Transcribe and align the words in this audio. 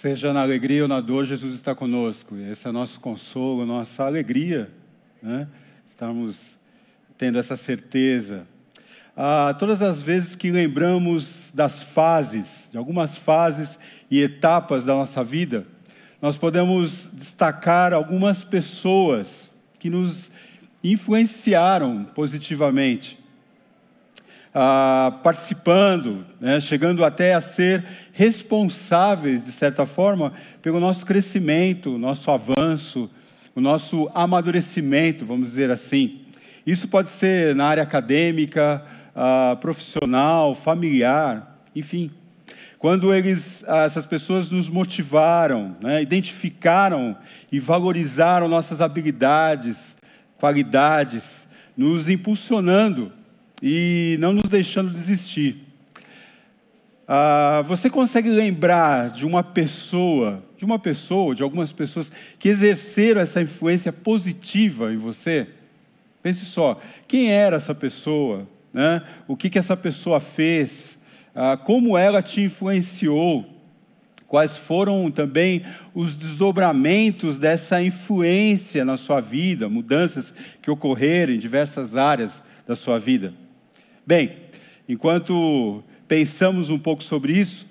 Seja 0.00 0.32
na 0.32 0.40
alegria 0.40 0.84
ou 0.84 0.88
na 0.88 0.98
dor, 0.98 1.26
Jesus 1.26 1.54
está 1.54 1.74
conosco. 1.74 2.34
Esse 2.34 2.66
é 2.66 2.72
nosso 2.72 2.98
consolo, 3.00 3.66
nossa 3.66 4.02
alegria, 4.06 4.70
né? 5.22 5.46
Estamos 5.86 6.56
tendo 7.18 7.38
essa 7.38 7.54
certeza. 7.54 8.46
Ah, 9.14 9.54
todas 9.58 9.82
as 9.82 10.00
vezes 10.00 10.34
que 10.34 10.50
lembramos 10.50 11.50
das 11.52 11.82
fases, 11.82 12.70
de 12.72 12.78
algumas 12.78 13.18
fases 13.18 13.78
e 14.10 14.22
etapas 14.22 14.84
da 14.84 14.94
nossa 14.94 15.22
vida, 15.22 15.66
nós 16.22 16.38
podemos 16.38 17.10
destacar 17.12 17.92
algumas 17.92 18.42
pessoas 18.42 19.50
que 19.78 19.90
nos 19.90 20.32
influenciaram 20.82 22.04
positivamente 22.14 23.19
ah, 24.54 25.18
participando, 25.22 26.24
né, 26.40 26.58
chegando 26.60 27.04
até 27.04 27.34
a 27.34 27.40
ser 27.40 27.84
responsáveis, 28.12 29.42
de 29.42 29.52
certa 29.52 29.86
forma, 29.86 30.32
pelo 30.60 30.80
nosso 30.80 31.06
crescimento, 31.06 31.96
nosso 31.96 32.30
avanço, 32.30 33.08
o 33.54 33.60
nosso 33.60 34.10
amadurecimento, 34.14 35.24
vamos 35.24 35.48
dizer 35.48 35.70
assim. 35.70 36.20
Isso 36.66 36.88
pode 36.88 37.10
ser 37.10 37.54
na 37.54 37.66
área 37.66 37.82
acadêmica, 37.82 38.84
ah, 39.14 39.56
profissional, 39.60 40.54
familiar, 40.54 41.58
enfim. 41.74 42.10
Quando 42.78 43.14
eles, 43.14 43.64
ah, 43.68 43.84
essas 43.84 44.06
pessoas 44.06 44.50
nos 44.50 44.68
motivaram, 44.68 45.76
né, 45.80 46.02
identificaram 46.02 47.16
e 47.52 47.60
valorizaram 47.60 48.48
nossas 48.48 48.80
habilidades, 48.80 49.96
qualidades, 50.38 51.46
nos 51.76 52.08
impulsionando 52.08 53.12
e 53.62 54.16
não 54.20 54.32
nos 54.32 54.48
deixando 54.48 54.90
desistir. 54.90 55.70
Ah, 57.12 57.64
você 57.66 57.90
consegue 57.90 58.30
lembrar 58.30 59.10
de 59.10 59.26
uma 59.26 59.42
pessoa, 59.42 60.44
de 60.56 60.64
uma 60.64 60.78
pessoa, 60.78 61.34
de 61.34 61.42
algumas 61.42 61.72
pessoas 61.72 62.10
que 62.38 62.48
exerceram 62.48 63.20
essa 63.20 63.42
influência 63.42 63.92
positiva 63.92 64.92
em 64.92 64.96
você? 64.96 65.48
Pense 66.22 66.44
só, 66.44 66.80
quem 67.08 67.32
era 67.32 67.56
essa 67.56 67.74
pessoa? 67.74 68.46
Né? 68.72 69.02
O 69.26 69.36
que, 69.36 69.50
que 69.50 69.58
essa 69.58 69.76
pessoa 69.76 70.20
fez? 70.20 70.96
Ah, 71.34 71.56
como 71.56 71.98
ela 71.98 72.22
te 72.22 72.42
influenciou? 72.42 73.44
Quais 74.28 74.56
foram 74.56 75.10
também 75.10 75.64
os 75.92 76.14
desdobramentos 76.14 77.40
dessa 77.40 77.82
influência 77.82 78.84
na 78.84 78.96
sua 78.96 79.20
vida, 79.20 79.68
mudanças 79.68 80.32
que 80.62 80.70
ocorreram 80.70 81.32
em 81.32 81.38
diversas 81.40 81.96
áreas 81.96 82.44
da 82.64 82.76
sua 82.76 82.96
vida? 82.96 83.34
Bem, 84.10 84.32
enquanto 84.88 85.84
pensamos 86.08 86.68
um 86.68 86.80
pouco 86.80 87.00
sobre 87.00 87.32
isso, 87.32 87.64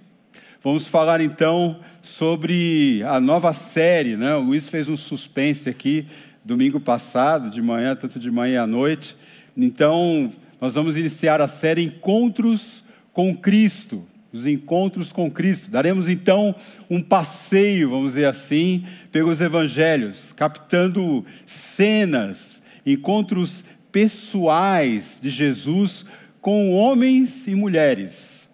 vamos 0.64 0.88
falar 0.88 1.20
então 1.20 1.82
sobre 2.02 3.04
a 3.06 3.20
nova 3.20 3.52
série. 3.52 4.16
Né? 4.16 4.34
O 4.36 4.40
Luiz 4.40 4.70
fez 4.70 4.88
um 4.88 4.96
suspense 4.96 5.68
aqui 5.68 6.08
domingo 6.42 6.80
passado, 6.80 7.50
de 7.50 7.62
manhã, 7.62 7.94
tanto 7.94 8.18
de 8.18 8.32
manhã 8.32 8.64
à 8.64 8.66
noite. 8.66 9.18
Então, 9.58 10.32
nós 10.62 10.76
vamos 10.76 10.96
iniciar 10.96 11.42
a 11.42 11.48
série 11.50 11.84
Encontros 11.84 12.86
com 13.12 13.36
Cristo. 13.36 14.08
Os 14.32 14.46
encontros 14.46 15.12
com 15.12 15.30
Cristo. 15.30 15.70
Daremos 15.70 16.08
então 16.08 16.56
um 16.90 17.02
passeio, 17.02 17.90
vamos 17.90 18.14
dizer 18.14 18.28
assim, 18.28 18.86
pelos 19.12 19.42
evangelhos, 19.42 20.32
captando 20.32 21.26
cenas, 21.46 22.62
encontros 22.86 23.62
pessoais 23.92 25.20
de 25.22 25.30
Jesus 25.30 26.06
com 26.42 26.74
homens 26.74 27.48
e 27.48 27.56
mulheres 27.56 28.48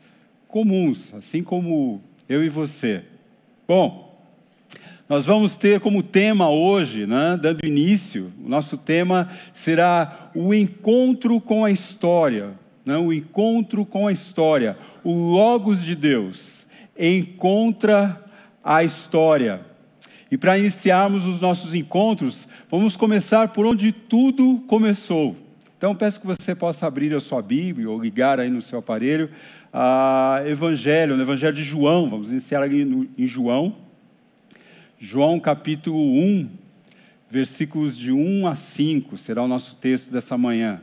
comuns, 0.47 1.14
assim 1.14 1.44
como 1.44 2.02
eu 2.30 2.44
e 2.44 2.50
você. 2.50 3.03
Bom, 3.67 4.05
nós 5.08 5.25
vamos 5.25 5.55
ter 5.55 5.80
como 5.80 6.02
tema 6.02 6.50
hoje, 6.50 7.05
né, 7.05 7.38
dando 7.39 7.66
início, 7.66 8.32
o 8.43 8.49
nosso 8.49 8.77
tema 8.77 9.30
será 9.54 10.32
o 10.33 10.54
encontro 10.54 11.39
com 11.39 11.64
a 11.64 11.71
história. 11.71 12.54
Né, 12.86 12.98
o 12.98 13.11
encontro 13.11 13.86
com 13.86 14.08
a 14.08 14.11
história. 14.11 14.77
O 15.04 15.14
Logos 15.14 15.83
de 15.83 15.95
Deus 15.95 16.65
encontra 16.98 18.23
a 18.64 18.83
história. 18.83 19.61
E 20.32 20.38
para 20.38 20.58
iniciarmos 20.58 21.26
os 21.26 21.39
nossos 21.39 21.76
encontros, 21.76 22.48
vamos 22.70 22.95
começar 22.95 23.49
por 23.49 23.65
onde 23.65 23.92
tudo 23.92 24.64
começou. 24.67 25.36
Então 25.85 25.93
peço 25.93 26.19
que 26.19 26.25
você 26.25 26.55
possa 26.55 26.87
abrir 26.87 27.13
a 27.13 27.19
sua 27.19 27.43
Bíblia 27.43 27.87
ou 27.87 28.01
ligar 28.01 28.39
aí 28.39 28.49
no 28.49 28.59
seu 28.59 28.79
aparelho 28.79 29.29
a 29.71 30.41
Evangelho, 30.43 31.15
no 31.15 31.21
Evangelho 31.21 31.55
de 31.55 31.63
João. 31.63 32.09
Vamos 32.09 32.31
iniciar 32.31 32.67
no, 32.67 33.07
em 33.15 33.27
João. 33.27 33.77
João 34.97 35.39
capítulo 35.39 35.99
1, 35.99 36.49
versículos 37.29 37.95
de 37.95 38.11
1 38.11 38.47
a 38.47 38.55
5 38.55 39.15
será 39.15 39.43
o 39.43 39.47
nosso 39.47 39.75
texto 39.75 40.09
dessa 40.09 40.35
manhã. 40.35 40.81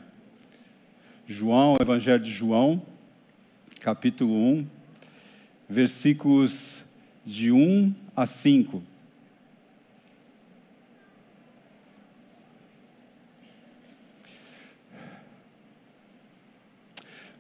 João, 1.27 1.75
Evangelho 1.81 2.23
de 2.23 2.31
João, 2.31 2.81
capítulo 3.81 4.33
1, 4.33 4.67
versículos 5.69 6.85
de 7.27 7.51
1 7.51 7.93
a 8.15 8.25
5. 8.25 8.81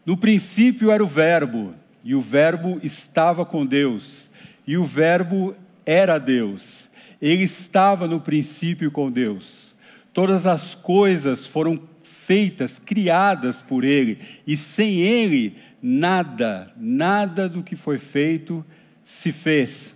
No 0.04 0.16
princípio 0.16 0.90
era 0.90 1.02
o 1.02 1.06
Verbo, 1.06 1.74
e 2.02 2.14
o 2.14 2.20
Verbo 2.20 2.80
estava 2.82 3.44
com 3.44 3.64
Deus, 3.64 4.28
e 4.66 4.76
o 4.76 4.84
Verbo 4.84 5.54
era 5.86 6.18
Deus. 6.18 6.90
Ele 7.20 7.44
estava 7.44 8.08
no 8.08 8.20
princípio 8.20 8.90
com 8.90 9.10
Deus. 9.10 9.74
Todas 10.12 10.46
as 10.46 10.74
coisas 10.74 11.46
foram 11.46 11.80
feitas, 12.02 12.80
criadas 12.80 13.62
por 13.62 13.84
Ele, 13.84 14.18
e 14.46 14.56
sem 14.56 15.00
Ele, 15.00 15.56
nada, 15.80 16.72
nada 16.76 17.48
do 17.48 17.62
que 17.62 17.76
foi 17.76 17.98
feito 17.98 18.64
se 19.04 19.30
fez. 19.30 19.94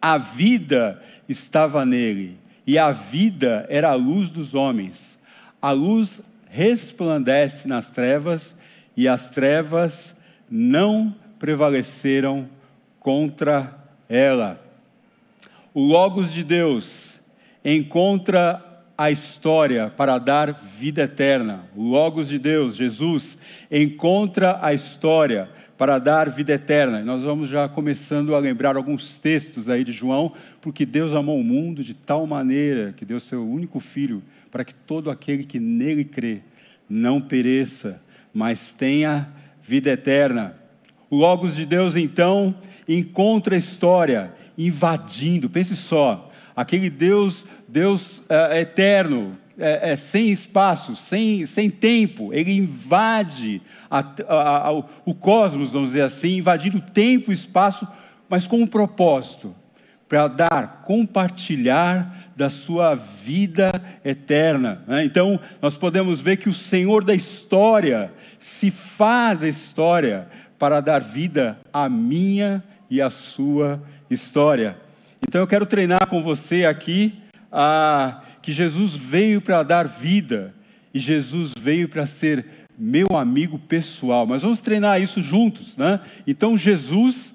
A 0.00 0.18
vida 0.18 1.00
estava 1.28 1.86
nele, 1.86 2.36
e 2.66 2.76
a 2.76 2.90
vida 2.90 3.66
era 3.68 3.90
a 3.90 3.94
luz 3.94 4.28
dos 4.28 4.54
homens. 4.54 5.16
A 5.60 5.70
luz 5.70 6.20
resplandece 6.50 7.68
nas 7.68 7.90
trevas, 7.90 8.54
e 8.96 9.08
as 9.08 9.30
trevas 9.30 10.14
não 10.50 11.14
prevaleceram 11.38 12.48
contra 13.00 13.76
ela. 14.08 14.60
O 15.74 15.80
Logos 15.80 16.32
de 16.32 16.44
Deus 16.44 17.18
encontra 17.64 18.62
a 18.96 19.10
história 19.10 19.90
para 19.90 20.18
dar 20.18 20.52
vida 20.78 21.02
eterna. 21.02 21.64
O 21.74 21.82
Logos 21.82 22.28
de 22.28 22.38
Deus, 22.38 22.76
Jesus, 22.76 23.38
encontra 23.70 24.58
a 24.62 24.74
história 24.74 25.48
para 25.78 25.98
dar 25.98 26.30
vida 26.30 26.52
eterna. 26.52 27.00
E 27.00 27.04
nós 27.04 27.22
vamos 27.22 27.48
já 27.48 27.68
começando 27.68 28.34
a 28.34 28.38
lembrar 28.38 28.76
alguns 28.76 29.18
textos 29.18 29.68
aí 29.68 29.82
de 29.82 29.90
João, 29.90 30.32
porque 30.60 30.86
Deus 30.86 31.14
amou 31.14 31.40
o 31.40 31.44
mundo 31.44 31.82
de 31.82 31.94
tal 31.94 32.26
maneira 32.26 32.92
que 32.96 33.04
deu 33.04 33.18
seu 33.18 33.44
único 33.44 33.80
filho 33.80 34.22
para 34.50 34.64
que 34.64 34.74
todo 34.74 35.10
aquele 35.10 35.44
que 35.44 35.58
nele 35.58 36.04
crê 36.04 36.42
não 36.88 37.20
pereça, 37.20 38.00
mas 38.32 38.74
tenha 38.74 39.28
vida 39.62 39.90
eterna. 39.90 40.56
O 41.10 41.16
Logos 41.16 41.54
de 41.54 41.66
Deus, 41.66 41.96
então, 41.96 42.54
encontra 42.88 43.54
a 43.54 43.58
história 43.58 44.32
invadindo, 44.56 45.48
pense 45.48 45.76
só, 45.76 46.30
aquele 46.54 46.90
Deus, 46.90 47.44
Deus 47.68 48.22
é, 48.28 48.60
eterno, 48.60 49.38
é, 49.58 49.92
é, 49.92 49.96
sem 49.96 50.30
espaço, 50.30 50.96
sem, 50.96 51.44
sem 51.46 51.70
tempo, 51.70 52.32
ele 52.32 52.52
invade 52.52 53.60
a, 53.90 54.00
a, 54.28 54.68
a, 54.68 54.72
o 54.72 55.14
cosmos, 55.14 55.72
vamos 55.72 55.90
dizer 55.90 56.02
assim, 56.02 56.38
invadindo 56.38 56.80
tempo 56.80 57.30
e 57.30 57.34
espaço, 57.34 57.86
mas 58.28 58.46
com 58.46 58.58
um 58.58 58.66
propósito, 58.66 59.54
para 60.12 60.28
dar, 60.28 60.82
compartilhar 60.84 62.28
da 62.36 62.50
sua 62.50 62.94
vida 62.94 63.72
eterna. 64.04 64.82
Né? 64.86 65.06
Então, 65.06 65.40
nós 65.62 65.74
podemos 65.74 66.20
ver 66.20 66.36
que 66.36 66.50
o 66.50 66.54
Senhor 66.54 67.02
da 67.02 67.14
história 67.14 68.12
se 68.38 68.70
faz 68.70 69.42
a 69.42 69.48
história 69.48 70.28
para 70.58 70.82
dar 70.82 70.98
vida 70.98 71.58
à 71.72 71.88
minha 71.88 72.62
e 72.90 73.00
à 73.00 73.08
sua 73.08 73.82
história. 74.10 74.76
Então, 75.26 75.40
eu 75.40 75.46
quero 75.46 75.64
treinar 75.64 76.06
com 76.06 76.22
você 76.22 76.66
aqui 76.66 77.14
a, 77.50 78.20
que 78.42 78.52
Jesus 78.52 78.94
veio 78.94 79.40
para 79.40 79.62
dar 79.62 79.88
vida 79.88 80.52
e 80.92 80.98
Jesus 80.98 81.54
veio 81.58 81.88
para 81.88 82.04
ser 82.04 82.44
meu 82.78 83.16
amigo 83.16 83.58
pessoal. 83.58 84.26
Mas 84.26 84.42
vamos 84.42 84.60
treinar 84.60 85.00
isso 85.00 85.22
juntos, 85.22 85.74
né? 85.74 86.00
Então, 86.26 86.54
Jesus, 86.54 87.32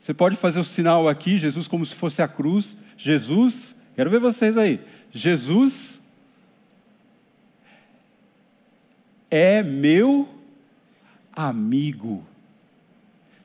você 0.00 0.14
pode 0.14 0.36
fazer 0.36 0.58
o 0.58 0.64
sinal 0.64 1.08
aqui, 1.08 1.36
Jesus 1.36 1.68
como 1.68 1.84
se 1.84 1.94
fosse 1.94 2.22
a 2.22 2.26
cruz. 2.26 2.76
Jesus 2.96 3.74
Quero 4.00 4.08
ver 4.08 4.20
vocês 4.20 4.56
aí. 4.56 4.80
Jesus 5.12 6.00
é 9.30 9.62
meu 9.62 10.26
amigo. 11.30 12.24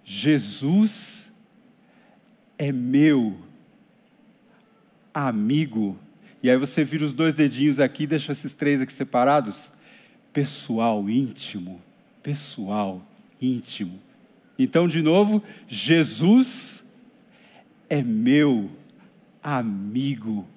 Jesus 0.06 1.30
é 2.58 2.72
meu 2.72 3.38
amigo. 5.14 6.00
E 6.42 6.50
aí 6.50 6.56
você 6.56 6.86
vira 6.86 7.04
os 7.04 7.12
dois 7.12 7.36
dedinhos 7.36 7.78
aqui, 7.78 8.08
deixa 8.08 8.32
esses 8.32 8.54
três 8.54 8.80
aqui 8.80 8.94
separados. 8.94 9.70
Pessoal, 10.32 11.10
íntimo. 11.10 11.82
Pessoal, 12.24 13.02
íntimo. 13.42 14.00
Então, 14.58 14.88
de 14.88 15.02
novo, 15.02 15.44
Jesus 15.68 16.84
é 17.90 18.02
meu 18.02 18.70
amigo 19.44 20.48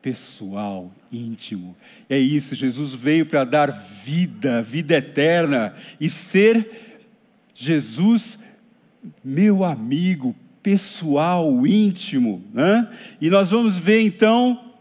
pessoal, 0.00 0.92
íntimo. 1.10 1.76
É 2.08 2.18
isso, 2.18 2.54
Jesus 2.54 2.92
veio 2.92 3.26
para 3.26 3.44
dar 3.44 3.70
vida, 3.70 4.62
vida 4.62 4.96
eterna 4.96 5.74
e 6.00 6.08
ser 6.10 7.00
Jesus 7.54 8.38
meu 9.22 9.64
amigo 9.64 10.34
pessoal, 10.62 11.66
íntimo, 11.66 12.42
né? 12.52 12.88
E 13.20 13.28
nós 13.28 13.50
vamos 13.50 13.76
ver 13.76 14.00
então 14.00 14.72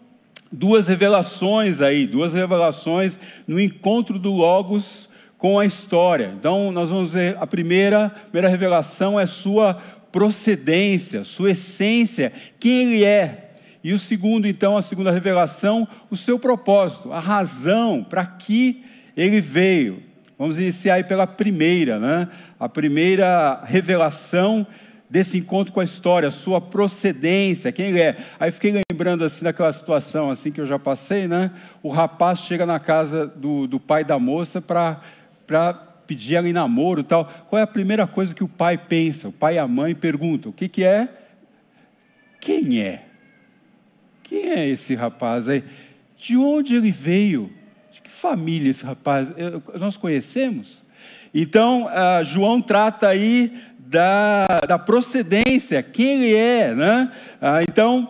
duas 0.52 0.88
revelações 0.88 1.82
aí, 1.82 2.06
duas 2.06 2.34
revelações 2.34 3.20
no 3.48 3.60
encontro 3.60 4.20
do 4.20 4.32
Logos 4.32 5.10
com 5.44 5.60
a 5.60 5.66
história. 5.66 6.34
Então, 6.40 6.72
nós 6.72 6.90
vamos 6.90 7.12
ver 7.12 7.36
a 7.38 7.46
primeira, 7.46 8.06
a 8.06 8.10
primeira 8.10 8.48
revelação 8.48 9.20
é 9.20 9.26
sua 9.26 9.74
procedência, 10.10 11.26
sua 11.26 11.52
essência, 11.52 12.32
quem 12.58 12.94
ele 12.94 13.04
é. 13.04 13.52
E 13.84 13.92
o 13.92 14.00
segundo, 14.00 14.48
então, 14.48 14.78
a 14.78 14.82
segunda 14.82 15.12
revelação, 15.12 15.86
o 16.10 16.16
seu 16.16 16.40
propósito, 16.40 17.12
a 17.12 17.20
razão 17.20 18.06
para 18.10 18.26
que 18.26 18.86
ele 19.18 19.42
veio. 19.42 20.02
Vamos 20.40 20.58
iniciar 20.58 20.94
aí 20.94 21.04
pela 21.04 21.28
primeira, 21.28 22.00
né? 22.00 22.30
A 22.58 22.70
primeira 22.70 23.62
revelação 23.66 24.66
desse 25.10 25.38
encontro 25.38 25.74
com 25.74 25.82
a 25.82 25.84
história, 25.84 26.32
sua 26.32 26.62
procedência, 26.62 27.70
quem 27.74 27.88
ele 27.88 28.00
é. 28.00 28.16
Aí 28.40 28.50
fiquei 28.50 28.82
lembrando 28.90 29.26
assim 29.26 29.44
daquela 29.44 29.74
situação 29.74 30.30
assim 30.30 30.54
que 30.54 30.62
eu 30.62 30.66
já 30.66 30.80
passei, 30.80 31.28
né? 31.28 31.52
O 31.84 31.90
rapaz 31.90 32.40
chega 32.40 32.66
na 32.66 32.80
casa 32.80 33.28
do, 33.28 33.68
do 33.68 33.78
pai 33.78 34.06
da 34.06 34.18
moça 34.18 34.62
para 34.62 35.02
pedir 36.06 36.36
ela 36.36 36.48
em 36.48 36.54
namoro 36.54 37.02
e 37.02 37.04
tal. 37.04 37.26
Qual 37.50 37.60
é 37.60 37.64
a 37.64 37.68
primeira 37.68 38.06
coisa 38.08 38.34
que 38.34 38.44
o 38.44 38.48
pai 38.48 38.78
pensa? 38.78 39.30
O 39.30 39.32
pai 39.32 39.56
e 39.56 39.60
a 39.60 39.68
mãe 39.68 39.96
perguntam: 39.96 40.52
o 40.52 40.54
que, 40.54 40.68
que 40.68 40.84
é? 40.84 41.10
Quem 42.40 42.82
é? 42.82 43.06
Quem 44.24 44.50
é 44.50 44.68
esse 44.68 44.96
rapaz 44.96 45.48
aí? 45.48 45.64
De 46.18 46.38
onde 46.38 46.76
ele 46.76 46.92
veio? 46.92 47.52
De 47.92 48.02
que 48.02 48.10
família 48.10 48.70
esse 48.70 48.84
rapaz? 48.84 49.32
Nós 49.80 49.98
conhecemos? 49.98 50.84
Então, 51.34 51.88
João 52.24 52.62
trata 52.62 53.08
aí 53.08 53.52
da, 53.94 54.48
da 54.68 54.80
procedência, 54.80 55.84
quem 55.84 56.24
ele 56.24 56.36
é, 56.36 56.74
né? 56.74 57.12
Uh, 57.42 57.64
então, 57.70 58.10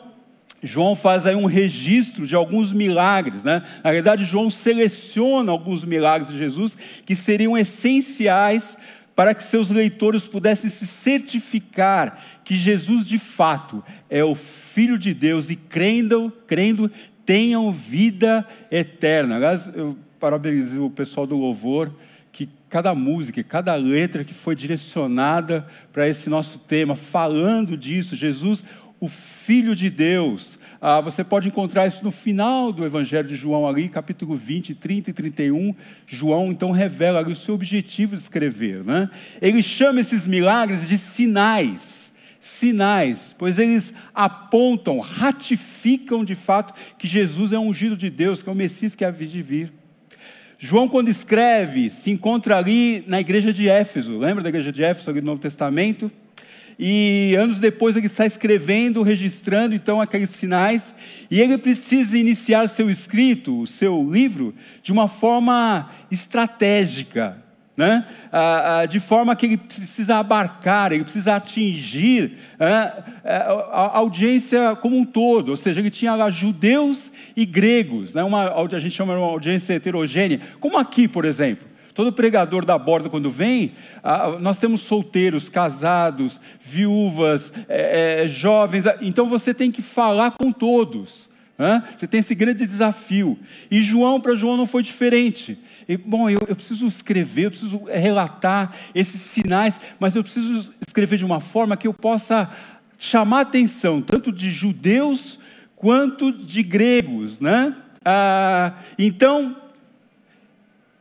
João 0.63 0.95
faz 0.95 1.25
aí 1.27 1.35
um 1.35 1.45
registro 1.45 2.25
de 2.25 2.35
alguns 2.35 2.71
milagres, 2.71 3.43
né? 3.43 3.63
Na 3.83 3.91
verdade, 3.91 4.23
João 4.23 4.49
seleciona 4.49 5.51
alguns 5.51 5.83
milagres 5.83 6.31
de 6.31 6.37
Jesus 6.37 6.77
que 7.05 7.15
seriam 7.15 7.57
essenciais 7.57 8.77
para 9.15 9.35
que 9.35 9.43
seus 9.43 9.69
leitores 9.69 10.27
pudessem 10.27 10.69
se 10.69 10.87
certificar 10.87 12.19
que 12.43 12.55
Jesus 12.55 13.05
de 13.05 13.19
fato 13.19 13.83
é 14.09 14.23
o 14.23 14.33
Filho 14.33 14.97
de 14.97 15.13
Deus 15.13 15.49
e 15.49 15.55
crendo, 15.55 16.31
crendo 16.47 16.89
tenham 17.25 17.71
vida 17.71 18.47
eterna. 18.71 19.35
Aliás, 19.35 19.69
eu 19.73 19.97
parabenizo 20.19 20.85
o 20.85 20.89
pessoal 20.89 21.27
do 21.27 21.37
louvor, 21.37 21.93
que 22.31 22.49
cada 22.69 22.95
música, 22.95 23.43
cada 23.43 23.75
letra 23.75 24.23
que 24.23 24.33
foi 24.33 24.55
direcionada 24.55 25.67
para 25.91 26.07
esse 26.07 26.29
nosso 26.29 26.57
tema, 26.59 26.95
falando 26.95 27.77
disso, 27.77 28.15
Jesus, 28.15 28.63
o 29.03 29.09
Filho 29.09 29.75
de 29.75 29.89
Deus. 29.89 30.57
Ah, 30.79 31.01
você 31.01 31.25
pode 31.25 31.49
encontrar 31.49 31.85
isso 31.85 32.01
no 32.05 32.09
final 32.09 32.71
do 32.71 32.85
Evangelho 32.85 33.27
de 33.27 33.35
João, 33.35 33.67
ali, 33.67 33.89
capítulo 33.89 34.37
20, 34.37 34.73
30 34.75 35.09
e 35.09 35.13
31. 35.13 35.75
João 36.07 36.49
então 36.53 36.71
revela 36.71 37.19
ali 37.19 37.33
o 37.33 37.35
seu 37.35 37.53
objetivo 37.53 38.15
de 38.15 38.21
escrever. 38.21 38.81
Né? 38.81 39.09
Ele 39.41 39.61
chama 39.61 39.99
esses 39.99 40.25
milagres 40.25 40.87
de 40.87 40.97
sinais. 40.97 42.13
Sinais, 42.39 43.35
pois 43.37 43.59
eles 43.59 43.93
apontam, 44.15 45.01
ratificam 45.01 46.23
de 46.23 46.35
fato 46.35 46.73
que 46.97 47.05
Jesus 47.05 47.51
é 47.51 47.59
um 47.59 47.67
ungido 47.67 47.97
de 47.97 48.09
Deus, 48.09 48.41
que 48.41 48.47
é 48.47 48.53
o 48.53 48.55
Messias 48.55 48.95
que 48.95 49.03
havia 49.03 49.27
de 49.27 49.41
vir. 49.41 49.73
João, 50.57 50.87
quando 50.87 51.09
escreve, 51.09 51.89
se 51.89 52.09
encontra 52.09 52.57
ali 52.57 53.03
na 53.05 53.19
igreja 53.19 53.51
de 53.51 53.67
Éfeso. 53.67 54.17
Lembra 54.17 54.41
da 54.41 54.47
igreja 54.47 54.71
de 54.71 54.81
Éfeso, 54.81 55.09
ali 55.09 55.19
no 55.19 55.27
Novo 55.27 55.41
Testamento? 55.41 56.09
E 56.77 57.35
anos 57.37 57.59
depois 57.59 57.95
ele 57.95 58.07
está 58.07 58.25
escrevendo, 58.25 59.03
registrando 59.03 59.75
então 59.75 60.01
aqueles 60.01 60.29
sinais, 60.29 60.93
e 61.29 61.39
ele 61.39 61.57
precisa 61.57 62.17
iniciar 62.17 62.67
seu 62.67 62.89
escrito, 62.89 63.61
o 63.61 63.67
seu 63.67 64.09
livro, 64.09 64.53
de 64.81 64.91
uma 64.91 65.07
forma 65.07 65.89
estratégica, 66.11 67.43
né? 67.75 68.05
Ah, 68.31 68.81
ah, 68.81 68.85
de 68.85 68.99
forma 68.99 69.35
que 69.35 69.47
ele 69.47 69.57
precisa 69.57 70.17
abarcar, 70.17 70.91
ele 70.91 71.03
precisa 71.03 71.35
atingir 71.35 72.37
ah, 72.59 73.03
a 73.71 73.97
audiência 73.97 74.75
como 74.75 74.95
um 74.95 75.03
todo, 75.03 75.49
ou 75.49 75.57
seja, 75.57 75.79
ele 75.79 75.89
tinha 75.89 76.13
lá 76.13 76.29
judeus 76.29 77.11
e 77.35 77.45
gregos, 77.45 78.13
né? 78.13 78.23
uma, 78.23 78.63
a 78.63 78.79
gente 78.79 78.95
chama 78.95 79.13
de 79.13 79.19
uma 79.19 79.27
audiência 79.27 79.73
heterogênea, 79.73 80.39
como 80.59 80.77
aqui, 80.77 81.07
por 81.07 81.25
exemplo. 81.25 81.72
Todo 81.93 82.11
pregador 82.11 82.65
da 82.65 82.77
borda, 82.77 83.09
quando 83.09 83.29
vem, 83.29 83.73
nós 84.39 84.57
temos 84.57 84.81
solteiros, 84.81 85.47
casados, 85.47 86.39
viúvas, 86.59 87.53
é, 87.69 88.23
é, 88.23 88.27
jovens, 88.27 88.85
então 89.01 89.27
você 89.27 89.53
tem 89.53 89.71
que 89.71 89.81
falar 89.81 90.31
com 90.31 90.51
todos. 90.51 91.29
Você 91.95 92.07
tem 92.07 92.19
esse 92.19 92.33
grande 92.33 92.65
desafio. 92.65 93.37
E 93.69 93.81
João, 93.81 94.19
para 94.19 94.35
João, 94.35 94.57
não 94.57 94.65
foi 94.65 94.81
diferente. 94.83 95.57
E, 95.87 95.95
bom, 95.95 96.29
eu, 96.29 96.39
eu, 96.47 96.55
preciso 96.55 96.87
escrever, 96.87 97.45
eu 97.45 97.51
preciso 97.51 97.83
relatar 97.85 98.73
esses 98.93 99.21
sinais, 99.21 99.79
mas 99.99 100.15
eu 100.15 100.23
preciso 100.23 100.73
escrever 100.85 101.17
de 101.17 101.25
uma 101.25 101.39
forma 101.39 101.77
que 101.77 101.87
eu 101.87 101.93
possa 101.93 102.49
chamar 102.97 103.39
a 103.39 103.41
atenção 103.41 104.01
tanto 104.01 104.31
de 104.31 104.51
judeus 104.51 105.39
quanto 105.75 106.31
de 106.31 106.63
gregos. 106.63 107.39
Né? 107.39 107.75
Ah, 108.03 108.73
então, 108.97 109.55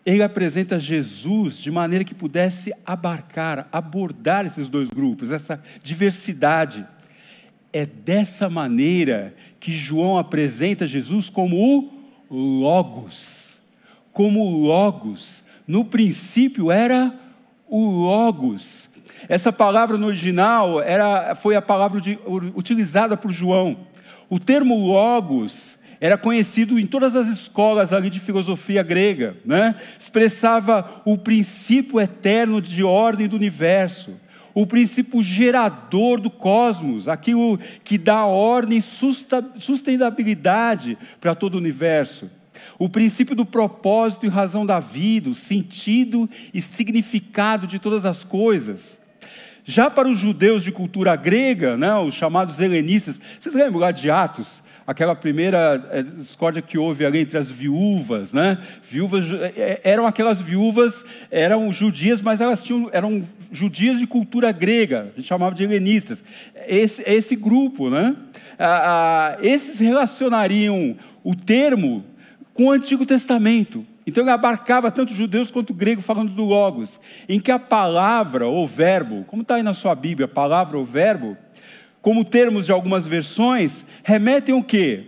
ele 0.05 0.23
apresenta 0.23 0.81
Jesus 0.81 1.57
de 1.57 1.71
maneira 1.71 2.05
que 2.05 2.15
pudesse 2.15 2.73
abarcar, 2.85 3.69
abordar 3.71 4.45
esses 4.45 4.69
dois 4.69 4.89
grupos, 4.89 5.31
essa 5.31 5.63
diversidade. 5.83 6.87
É 7.73 7.87
dessa 7.87 8.51
maneira 8.51 9.35
que 9.61 9.73
João 9.73 10.19
apresenta 10.19 10.87
Jesus 10.87 11.31
como 11.31 11.57
o 11.57 12.37
Logos. 12.37 13.61
Como 14.13 14.41
o 14.41 14.67
Logos. 14.67 15.43
No 15.67 15.85
princípio 15.85 16.71
era 16.71 17.15
o 17.69 17.89
Logos. 17.89 18.91
Essa 19.29 19.53
palavra 19.53 19.97
no 19.97 20.09
original 20.09 20.83
era, 20.83 21.35
foi 21.37 21.55
a 21.55 21.63
palavra 21.63 22.01
de, 22.01 22.19
utilizada 22.55 23.17
por 23.17 23.33
João. 23.33 23.87
O 24.29 24.39
termo 24.39 24.75
Logos 24.77 25.79
era 26.03 26.19
conhecido 26.19 26.81
em 26.81 26.85
todas 26.85 27.15
as 27.15 27.29
escolas 27.29 27.93
ali 27.93 28.11
de 28.11 28.19
filosofia 28.19 28.83
grega, 28.83 29.37
né? 29.45 29.77
expressava 29.97 31.01
o 31.05 31.17
princípio 31.17 32.01
eterno 32.01 32.61
de 32.61 32.83
ordem 32.83 33.29
do 33.29 33.37
universo, 33.37 34.11
o 34.53 34.67
princípio 34.67 35.23
gerador 35.23 36.21
do 36.21 36.29
cosmos, 36.29 37.07
aquilo 37.07 37.57
que 37.85 37.97
dá 37.97 38.25
ordem 38.27 38.79
e 38.79 38.83
sustentabilidade 39.61 40.99
para 41.21 41.37
todo 41.37 41.55
o 41.55 41.59
universo. 41.59 42.29
O 42.81 42.89
princípio 42.89 43.37
do 43.37 43.47
propósito 43.47 44.27
e 44.27 44.29
razão 44.29 44.67
da 44.67 44.81
vida, 44.81 45.31
o 45.31 45.37
sentido 45.37 46.29
e 46.53 46.61
significado 46.61 47.65
de 47.65 47.79
todas 47.79 48.05
as 48.05 48.25
coisas. 48.25 49.01
Já 49.65 49.89
para 49.89 50.09
os 50.09 50.19
judeus 50.19 50.65
de 50.65 50.73
cultura 50.73 51.15
grega, 51.15 51.77
né, 51.77 51.95
os 51.95 52.13
chamados 52.13 52.59
helenistas, 52.59 53.21
vocês 53.39 53.55
lembram 53.55 53.79
lá 53.79 53.93
de 53.93 54.11
Atos? 54.11 54.62
Aquela 54.87 55.15
primeira 55.15 55.89
eh, 55.91 56.03
discórdia 56.03 56.63
que 56.63 56.77
houve 56.77 57.05
ali 57.05 57.21
entre 57.21 57.39
as 57.39 57.51
viúvas, 57.51 58.33
né? 58.33 58.59
Viúvas 58.83 59.25
eh, 59.25 59.53
eh, 59.57 59.81
eram 59.85 60.07
aquelas 60.07 60.41
viúvas, 60.41 61.05
eram 61.31 61.73
judias, 61.73 62.21
mas 62.21 62.41
elas 62.41 62.63
tinham, 62.63 62.89
eram 62.93 63.23
judias 63.51 63.99
de 63.99 64.07
cultura 64.07 64.51
grega, 64.53 65.13
a 65.13 65.17
gente 65.17 65.29
chamava 65.29 65.55
de 65.55 65.65
helenistas. 65.65 66.23
Esse, 66.67 67.03
esse 67.07 67.37
grupo, 67.37 67.89
né? 67.89 68.17
Ah, 68.59 69.39
esses 69.43 69.79
relacionariam 69.81 70.97
o 71.25 71.35
termo 71.35 72.05
com 72.55 72.67
o 72.67 72.71
Antigo 72.71 73.07
Testamento. 73.07 73.87
Então 74.07 74.25
ele 74.25 74.31
abarcava 74.31 74.91
tanto 74.91 75.15
judeus 75.15 75.51
quanto 75.51 75.73
grego, 75.73 76.03
falando 76.03 76.33
do 76.33 76.45
Logos, 76.45 77.01
em 77.29 77.39
que 77.39 77.53
a 77.53 77.59
palavra 77.59 78.47
ou 78.47 78.67
verbo, 78.67 79.25
como 79.25 79.43
está 79.43 79.57
aí 79.57 79.63
na 79.63 79.75
sua 79.75 79.95
Bíblia, 79.95 80.27
palavra 80.27 80.77
ou 80.77 80.85
verbo, 80.85 81.37
como 82.03 82.25
termos 82.25 82.67
de 82.67 82.73
algumas 82.73 83.07
versões, 83.07 83.87
remetem 84.03 84.55
o 84.55 84.63
quê? 84.63 85.07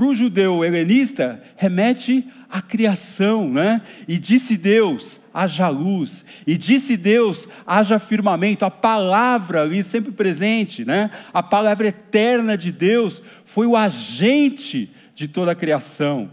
para 0.00 0.04
o 0.04 0.14
judeu 0.14 0.64
helenista, 0.64 1.42
remete 1.56 2.26
à 2.48 2.62
criação, 2.62 3.50
né? 3.50 3.82
E 4.08 4.18
disse 4.18 4.56
Deus, 4.56 5.20
haja 5.32 5.68
luz. 5.68 6.24
E 6.46 6.56
disse 6.56 6.96
Deus, 6.96 7.46
haja 7.66 7.98
firmamento. 7.98 8.64
A 8.64 8.70
palavra 8.70 9.60
ali 9.60 9.82
sempre 9.82 10.10
presente, 10.10 10.86
né? 10.86 11.10
A 11.34 11.42
palavra 11.42 11.88
eterna 11.88 12.56
de 12.56 12.72
Deus 12.72 13.22
foi 13.44 13.66
o 13.66 13.76
agente 13.76 14.90
de 15.14 15.28
toda 15.28 15.52
a 15.52 15.56
criação, 15.56 16.30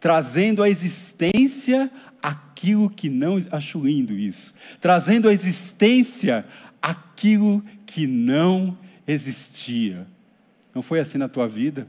trazendo 0.00 0.60
à 0.60 0.68
existência 0.68 1.88
aquilo 2.20 2.90
que 2.90 3.08
não. 3.08 3.38
Acho 3.52 3.78
lindo 3.78 4.14
isso. 4.14 4.52
Trazendo 4.80 5.28
à 5.28 5.32
existência 5.32 6.44
aquilo 6.82 7.64
que 7.86 8.08
não 8.08 8.76
existia. 9.06 10.06
Não 10.74 10.82
foi 10.82 11.00
assim 11.00 11.18
na 11.18 11.28
tua 11.28 11.46
vida? 11.46 11.86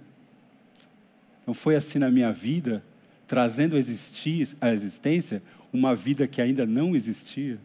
Não 1.45 1.53
foi 1.53 1.75
assim 1.75 1.99
na 1.99 2.09
minha 2.09 2.31
vida, 2.31 2.83
trazendo 3.27 3.75
a, 3.75 3.79
existir, 3.79 4.47
existência 4.61 5.41
uma 5.71 5.95
vida 5.95 6.27
que 6.27 6.41
ainda 6.41 6.65
não 6.65 6.95
existia? 6.95 7.59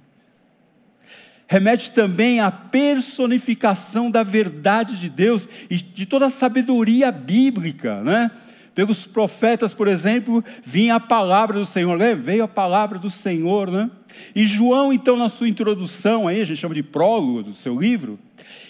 Remete 1.46 1.90
também 1.90 2.40
à 2.40 2.50
personificação 2.50 4.10
da 4.10 4.22
verdade 4.22 4.98
de 4.98 5.08
Deus 5.08 5.48
e 5.68 5.76
de 5.76 6.06
toda 6.06 6.26
a 6.26 6.30
sabedoria 6.30 7.10
bíblica, 7.10 8.02
né? 8.02 8.30
Pelos 8.72 9.04
profetas, 9.04 9.74
por 9.74 9.88
exemplo, 9.88 10.44
vinha 10.64 10.94
a 10.94 11.00
palavra 11.00 11.58
do 11.58 11.66
Senhor, 11.66 11.98
veio 12.16 12.44
a 12.44 12.48
palavra 12.48 13.00
do 13.00 13.10
Senhor, 13.10 13.68
né? 13.68 13.90
E 14.34 14.46
João, 14.46 14.92
então, 14.92 15.16
na 15.16 15.28
sua 15.28 15.48
introdução, 15.48 16.28
aí, 16.28 16.40
a 16.40 16.44
gente 16.44 16.58
chama 16.58 16.74
de 16.74 16.82
prólogo 16.82 17.42
do 17.42 17.54
seu 17.54 17.78
livro, 17.78 18.18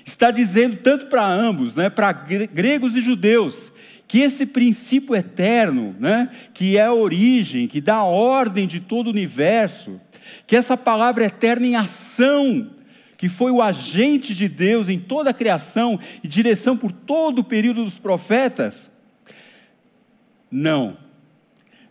está 0.05 0.31
dizendo 0.31 0.77
tanto 0.77 1.07
para 1.07 1.27
ambos, 1.27 1.75
né, 1.75 1.91
para 1.91 2.13
gregos 2.13 2.97
e 2.97 3.01
judeus, 3.01 3.73
que 4.07 4.19
esse 4.19 4.45
princípio 4.45 5.15
eterno, 5.15 5.95
né, 5.99 6.31
que 6.53 6.77
é 6.77 6.87
a 6.87 6.93
origem, 6.93 7.69
que 7.69 7.81
dá 7.81 8.03
ordem 8.03 8.67
de 8.67 8.81
todo 8.81 9.07
o 9.07 9.11
universo, 9.11 10.01
que 10.47 10.57
essa 10.57 10.77
palavra 10.77 11.25
eterna 11.25 11.67
em 11.67 11.77
ação, 11.77 12.71
que 13.17 13.29
foi 13.29 13.53
o 13.53 13.63
agente 13.63 14.35
de 14.35 14.49
Deus 14.49 14.89
em 14.89 14.99
toda 14.99 15.31
a 15.31 15.35
criação 15.35 16.01
e 16.25 16.27
direção 16.27 16.77
por 16.77 16.91
todo 16.91 17.41
o 17.41 17.45
período 17.45 17.85
dos 17.85 17.99
profetas, 17.99 18.91
não, 20.51 20.97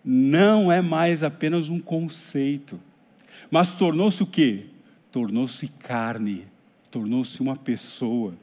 não 0.04 0.72
é 0.72 0.82
mais 0.82 1.24
apenas 1.24 1.70
um 1.70 1.80
conceito, 1.80 2.80
mas 3.50 3.74
tornou-se 3.74 4.22
o 4.24 4.28
quê? 4.28 4.66
Tornou-se 5.12 5.68
carne, 5.68 6.46
tornou-se 6.92 7.42
uma 7.42 7.56
pessoa 7.56 8.36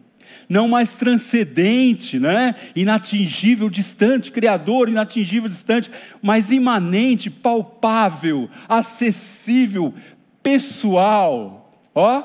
não 0.48 0.68
mais 0.68 0.94
transcendente, 0.94 2.18
né? 2.18 2.54
inatingível, 2.74 3.68
distante, 3.68 4.30
criador, 4.30 4.88
inatingível, 4.88 5.48
distante, 5.48 5.90
mas 6.22 6.50
imanente, 6.50 7.30
palpável, 7.30 8.48
acessível, 8.68 9.94
pessoal. 10.42 11.72
Ó, 11.94 12.22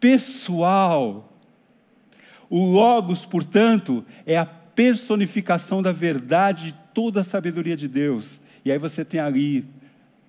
pessoal. 0.00 1.32
O 2.48 2.64
Logos, 2.64 3.26
portanto, 3.26 4.04
é 4.24 4.38
a 4.38 4.46
personificação 4.46 5.82
da 5.82 5.92
verdade 5.92 6.66
de 6.66 6.74
toda 6.94 7.20
a 7.20 7.24
sabedoria 7.24 7.76
de 7.76 7.86
Deus. 7.88 8.40
E 8.64 8.72
aí 8.72 8.78
você 8.78 9.04
tem 9.04 9.20
ali 9.20 9.66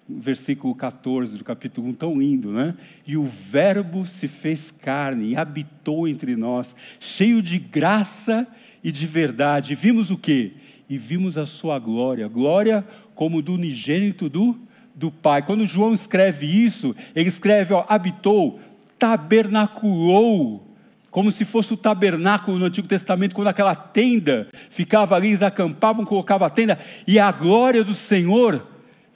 versículo 0.09 0.73
14 0.73 1.37
do 1.37 1.43
capítulo 1.43 1.87
1, 1.89 1.93
tão 1.93 2.19
lindo, 2.19 2.51
né? 2.51 2.75
E 3.05 3.15
o 3.15 3.25
Verbo 3.25 4.05
se 4.05 4.27
fez 4.27 4.71
carne 4.71 5.29
e 5.29 5.37
habitou 5.37 6.07
entre 6.07 6.35
nós, 6.35 6.75
cheio 6.99 7.41
de 7.41 7.59
graça 7.59 8.47
e 8.83 8.91
de 8.91 9.05
verdade. 9.05 9.73
E 9.73 9.75
vimos 9.75 10.09
o 10.09 10.17
quê? 10.17 10.53
E 10.89 10.97
vimos 10.97 11.37
a 11.37 11.45
sua 11.45 11.77
glória, 11.77 12.27
glória 12.27 12.83
como 13.13 13.41
do 13.41 13.53
unigênito 13.53 14.27
do, 14.27 14.57
do 14.95 15.11
Pai. 15.11 15.43
Quando 15.43 15.67
João 15.67 15.93
escreve 15.93 16.45
isso, 16.45 16.95
ele 17.15 17.29
escreve, 17.29 17.73
ó, 17.73 17.85
habitou, 17.87 18.59
tabernaculou, 18.97 20.65
como 21.11 21.31
se 21.31 21.45
fosse 21.45 21.73
o 21.73 21.77
tabernáculo 21.77 22.57
no 22.57 22.65
Antigo 22.65 22.87
Testamento, 22.87 23.35
quando 23.35 23.49
aquela 23.49 23.75
tenda 23.75 24.47
ficava 24.69 25.15
ali, 25.15 25.29
eles 25.29 25.41
acampavam, 25.41 26.05
colocavam 26.05 26.47
a 26.47 26.49
tenda, 26.49 26.79
e 27.05 27.19
a 27.19 27.31
glória 27.31 27.83
do 27.83 27.93
Senhor 27.93 28.65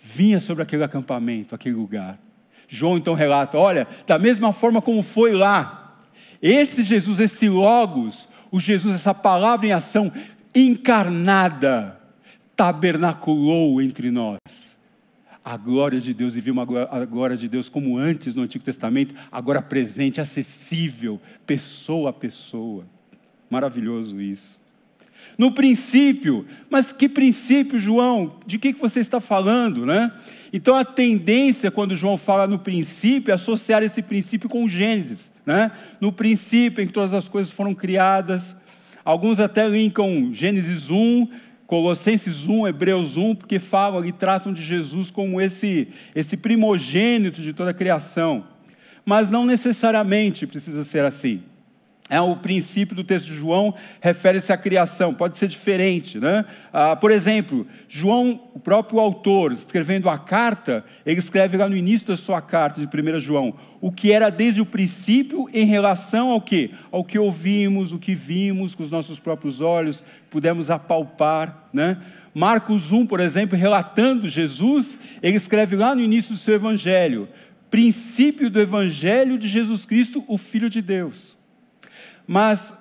vinha 0.03 0.39
sobre 0.41 0.62
aquele 0.62 0.83
acampamento, 0.83 1.55
aquele 1.55 1.75
lugar. 1.75 2.19
João 2.67 2.98
então 2.98 3.13
relata: 3.13 3.57
olha, 3.57 3.88
da 4.05 4.19
mesma 4.19 4.51
forma 4.51 4.81
como 4.81 5.01
foi 5.01 5.33
lá, 5.33 5.98
esse 6.41 6.83
Jesus, 6.83 7.19
esse 7.19 7.48
Logos, 7.48 8.27
o 8.51 8.60
Jesus, 8.60 8.95
essa 8.95 9.13
palavra 9.13 9.65
em 9.65 9.72
ação 9.72 10.12
encarnada, 10.53 11.98
tabernaculou 12.55 13.81
entre 13.81 14.12
nós. 14.12 14.39
A 15.45 15.57
glória 15.57 16.00
de 16.00 16.13
Deus, 16.13 16.38
e 16.38 16.41
viu 16.41 16.55
a 16.60 17.05
glória 17.05 17.36
de 17.36 17.50
Deus 17.50 17.67
como 17.67 17.98
antes 17.98 18.33
no 18.33 18.43
Antigo 18.43 18.63
Testamento, 18.63 19.13
agora 19.29 19.62
presente, 19.62 20.22
acessível, 20.22 21.19
pessoa 21.45 22.12
a 22.12 22.13
pessoa. 22.13 22.86
Maravilhoso 23.50 24.22
isso. 24.22 24.62
No 25.38 25.52
princípio, 25.52 26.46
mas 26.70 26.92
que 26.92 27.10
princípio, 27.10 27.80
João? 27.80 28.40
De 28.46 28.58
que, 28.60 28.74
que 28.74 28.80
você 28.80 29.00
está 29.00 29.20
falando, 29.20 29.86
né? 29.86 30.12
Então 30.52 30.75
a 30.75 30.86
tendência, 30.86 31.72
quando 31.72 31.98
João 31.98 32.18
fala 32.18 32.46
no 32.46 32.60
princípio, 32.60 33.32
é 33.32 33.34
associar 33.34 33.82
esse 33.82 34.02
princípio 34.02 34.48
com 34.48 34.68
Gênesis, 34.68 35.32
né? 35.46 35.72
No 36.00 36.12
princípio 36.12 36.84
em 36.84 36.88
que 36.88 36.94
todas 36.94 37.13
as 37.13 37.28
coisas 37.28 37.52
foram 37.52 37.74
criadas. 37.74 38.56
Alguns 39.04 39.40
até 39.40 39.68
linkam 39.68 40.32
Gênesis 40.34 40.90
1, 40.90 41.28
Colossenses 41.66 42.48
1, 42.48 42.68
Hebreus 42.68 43.18
1, 43.18 43.36
porque 43.36 43.58
falam 43.58 44.06
e 44.06 44.12
tratam 44.12 44.54
de 44.54 44.62
Jesus 44.62 45.10
como 45.10 45.42
esse, 45.42 45.88
esse 46.13 46.38
primogênito 46.38 47.42
de 47.42 47.52
toda 47.52 47.72
a 47.72 47.74
criação. 47.74 48.46
Mas 49.04 49.30
não 49.30 49.46
necessariamente 49.46 50.46
precisa 50.46 50.84
ser 50.84 51.04
assim. 51.04 51.42
É, 52.13 52.22
o 52.22 52.36
princípio 52.36 52.96
do 52.96 53.03
texto 53.03 53.25
de 53.25 53.36
João 53.36 53.74
refere-se 54.00 54.53
à 54.53 54.55
criação, 54.55 55.15
pode 55.15 55.36
ser 55.36 55.48
diferente. 55.48 56.20
Né? 56.20 56.46
Ah, 56.72 56.96
por 56.96 57.10
exemplo, 57.10 57.65
João, 57.89 58.39
o 58.53 58.60
próprio 58.60 59.00
autor, 59.00 59.51
escrevendo 59.51 60.08
a 60.08 60.15
carta, 60.15 60.86
ele 61.08 61.17
escreve 61.17 61.58
lá 61.58 61.67
no 61.67 61.75
início 61.75 62.10
da 62.10 62.15
sua 62.15 62.39
carta 62.39 62.79
de 62.79 62.86
1 62.86 63.20
João, 63.20 63.55
o 63.82 63.91
que 63.91 64.12
era 64.12 64.29
desde 64.29 64.62
o 64.62 64.65
princípio 64.65 65.50
em 65.51 65.65
relação 65.65 66.29
ao 66.29 66.39
que? 66.39 66.70
Ao 66.91 67.03
que 67.03 67.17
ouvimos, 67.17 67.91
o 67.91 67.98
que 67.98 68.13
vimos 68.13 68.75
com 68.75 68.84
os 68.84 68.91
nossos 68.91 69.20
próprios 69.20 69.60
olhos, 69.60 70.03
pudemos 70.29 70.70
apalpar. 70.70 71.67
Né? 71.74 71.98
Marcos 72.32 72.91
1, 72.91 73.08
por 73.08 73.22
exemplo, 73.22 73.58
relatando 73.58 74.29
Jesus, 74.29 75.00
ele 75.20 75.38
escreve 75.38 75.75
lá 75.75 75.96
no 75.96 76.01
início 76.01 76.34
do 76.34 76.39
seu 76.39 76.53
evangelho, 76.53 77.27
princípio 77.72 78.51
do 78.51 78.62
evangelho 78.62 79.36
de 79.36 79.48
Jesus 79.48 79.84
Cristo, 79.84 80.24
o 80.27 80.38
Filho 80.38 80.70
de 80.70 80.79
Deus. 80.79 81.41
Mas, 82.27 82.74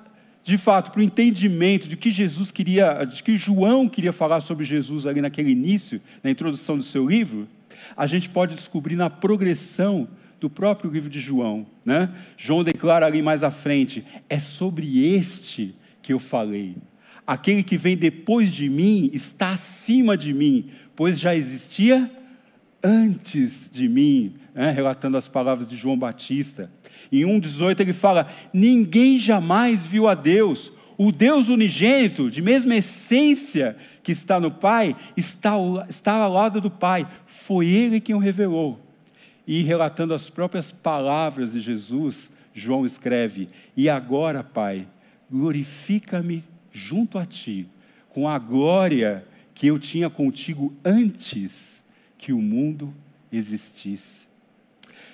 de 0.45 0.57
fato, 0.59 0.91
para 0.91 1.01
o 1.01 1.03
entendimento 1.03 1.89
de 1.89 1.97
que 1.97 2.11
Jesus 2.11 2.51
queria, 2.51 3.05
de 3.05 3.23
que 3.23 3.37
João 3.37 3.89
queria 3.89 4.13
falar 4.13 4.41
sobre 4.41 4.65
Jesus 4.65 5.07
ali 5.07 5.21
naquele 5.21 5.51
início, 5.51 6.01
na 6.23 6.31
introdução 6.31 6.77
do 6.77 6.83
seu 6.83 7.07
livro, 7.07 7.49
a 7.97 8.07
gente 8.07 8.29
pode 8.29 8.55
descobrir 8.55 8.97
na 8.97 9.11
progressão 9.11 10.09
do 10.41 10.51
próprio 10.51 10.91
livro 10.91 11.09
de 11.09 11.21
João. 11.21 11.67
Né? 11.85 12.11
João 12.37 12.65
declara 12.65 13.07
ali 13.07 13.23
mais 13.23 13.45
à 13.45 13.51
frente: 13.51 14.05
é 14.29 14.39
sobre 14.39 15.15
este 15.15 15.75
que 16.03 16.13
eu 16.13 16.19
falei. 16.19 16.77
Aquele 17.25 17.63
que 17.63 17.77
vem 17.77 17.97
depois 17.97 18.53
de 18.53 18.69
mim 18.69 19.09
está 19.13 19.53
acima 19.53 20.17
de 20.17 20.35
mim, 20.35 20.71
pois 20.97 21.19
já 21.19 21.35
existia 21.35 22.11
antes 22.83 23.71
de 23.73 23.89
mim, 23.89 24.35
né? 24.53 24.73
relatando 24.73 25.17
as 25.17 25.29
palavras 25.29 25.69
de 25.69 25.77
João 25.77 25.97
Batista. 25.97 26.69
Em 27.11 27.23
1,18 27.23 27.81
ele 27.81 27.93
fala: 27.93 28.31
Ninguém 28.53 29.19
jamais 29.19 29.85
viu 29.85 30.07
a 30.07 30.15
Deus. 30.15 30.73
O 30.97 31.11
Deus 31.11 31.49
unigênito, 31.49 32.31
de 32.31 32.43
mesma 32.43 32.77
essência 32.77 33.77
que 34.03 34.13
está 34.13 34.39
no 34.39 34.51
Pai, 34.51 34.95
está, 35.17 35.55
está 35.89 36.13
ao 36.13 36.33
lado 36.33 36.61
do 36.61 36.71
Pai. 36.71 37.07
Foi 37.27 37.67
Ele 37.67 38.01
quem 38.01 38.15
o 38.15 38.19
revelou. 38.19 38.79
E 39.47 39.63
relatando 39.63 40.15
as 40.15 40.31
próprias 40.31 40.71
palavras 40.71 41.53
de 41.53 41.61
Jesus, 41.61 42.31
João 42.55 42.87
escreve: 42.87 43.49
E 43.77 43.89
agora, 43.89 44.45
Pai, 44.45 44.87
glorifica-me 45.31 46.45
junto 46.71 47.19
a 47.19 47.27
Ti, 47.27 47.67
com 48.11 48.29
a 48.29 48.39
glória 48.39 49.25
que 49.55 49.67
eu 49.67 49.79
tinha 49.79 50.09
contigo 50.09 50.75
antes 50.85 51.83
que 52.19 52.33
o 52.33 52.41
mundo 52.41 52.95
existisse. 53.33 54.32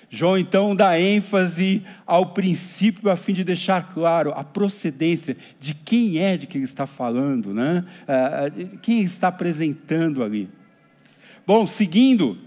João 0.09 0.37
então 0.37 0.75
dá 0.75 0.99
ênfase 0.99 1.83
ao 2.05 2.27
princípio 2.27 3.11
a 3.11 3.15
fim 3.15 3.33
de 3.33 3.43
deixar 3.43 3.93
claro 3.93 4.31
a 4.35 4.43
procedência 4.43 5.37
de 5.59 5.73
quem 5.73 6.17
é 6.17 6.35
de 6.35 6.47
quem 6.47 6.59
ele 6.59 6.65
está 6.65 6.87
falando, 6.87 7.53
né? 7.53 7.85
Ah, 8.07 8.47
ah, 8.47 8.77
quem 8.81 9.01
está 9.01 9.27
apresentando 9.27 10.23
ali. 10.23 10.49
Bom, 11.45 11.67
seguindo, 11.67 12.37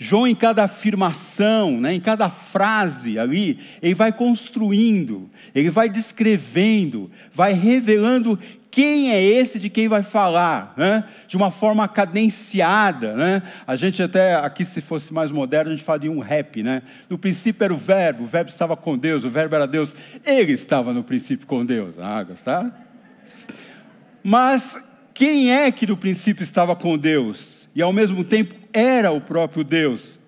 João, 0.00 0.28
em 0.28 0.34
cada 0.34 0.62
afirmação, 0.62 1.80
né, 1.80 1.92
em 1.92 2.00
cada 2.00 2.30
frase 2.30 3.18
ali, 3.18 3.58
ele 3.82 3.94
vai 3.94 4.12
construindo, 4.12 5.28
ele 5.52 5.70
vai 5.70 5.88
descrevendo, 5.88 7.10
vai 7.34 7.52
revelando 7.52 8.38
quem 8.70 9.10
é 9.10 9.22
esse 9.22 9.58
de 9.58 9.70
quem 9.70 9.88
vai 9.88 10.02
falar, 10.02 10.74
né? 10.76 11.04
de 11.26 11.36
uma 11.36 11.50
forma 11.50 11.88
cadenciada. 11.88 13.14
Né? 13.14 13.42
A 13.66 13.76
gente 13.76 14.02
até, 14.02 14.34
aqui 14.34 14.64
se 14.64 14.80
fosse 14.80 15.12
mais 15.12 15.30
moderno, 15.30 15.72
a 15.72 15.74
gente 15.74 15.84
faria 15.84 16.10
um 16.10 16.20
rap. 16.20 16.62
Né? 16.62 16.82
No 17.08 17.18
princípio 17.18 17.64
era 17.64 17.72
o 17.72 17.78
verbo, 17.78 18.24
o 18.24 18.26
verbo 18.26 18.50
estava 18.50 18.76
com 18.76 18.96
Deus, 18.96 19.24
o 19.24 19.30
verbo 19.30 19.54
era 19.54 19.66
Deus, 19.66 19.94
ele 20.24 20.52
estava 20.52 20.92
no 20.92 21.02
princípio 21.02 21.46
com 21.46 21.64
Deus. 21.64 21.98
Ah, 21.98 22.22
gostaram? 22.22 22.72
Mas 24.22 24.76
quem 25.14 25.52
é 25.52 25.70
que 25.72 25.86
no 25.86 25.96
princípio 25.96 26.42
estava 26.42 26.76
com 26.76 26.96
Deus 26.98 27.66
e 27.74 27.82
ao 27.82 27.92
mesmo 27.92 28.22
tempo 28.22 28.54
era 28.72 29.10
o 29.10 29.20
próprio 29.20 29.64
Deus? 29.64 30.18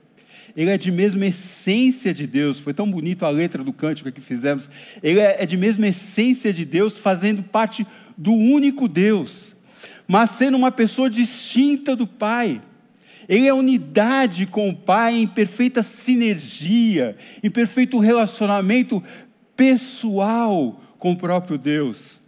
Ele 0.56 0.70
é 0.70 0.76
de 0.76 0.90
mesma 0.90 1.26
essência 1.26 2.12
de 2.12 2.26
Deus. 2.26 2.58
Foi 2.58 2.74
tão 2.74 2.90
bonito 2.90 3.24
a 3.24 3.30
letra 3.30 3.62
do 3.62 3.72
cântico 3.72 4.10
que 4.10 4.20
fizemos. 4.20 4.68
Ele 5.02 5.20
é 5.20 5.46
de 5.46 5.56
mesma 5.56 5.86
essência 5.86 6.52
de 6.52 6.64
Deus, 6.64 6.98
fazendo 6.98 7.42
parte 7.42 7.86
do 8.20 8.34
único 8.34 8.86
Deus, 8.86 9.56
mas 10.06 10.32
sendo 10.32 10.58
uma 10.58 10.70
pessoa 10.70 11.08
distinta 11.08 11.96
do 11.96 12.06
Pai. 12.06 12.60
Ele 13.26 13.46
é 13.46 13.54
unidade 13.54 14.44
com 14.44 14.68
o 14.68 14.76
Pai 14.76 15.14
em 15.14 15.26
perfeita 15.26 15.82
sinergia, 15.82 17.16
em 17.42 17.50
perfeito 17.50 17.98
relacionamento 17.98 19.02
pessoal 19.56 20.82
com 20.98 21.12
o 21.12 21.16
próprio 21.16 21.56
Deus. 21.56 22.20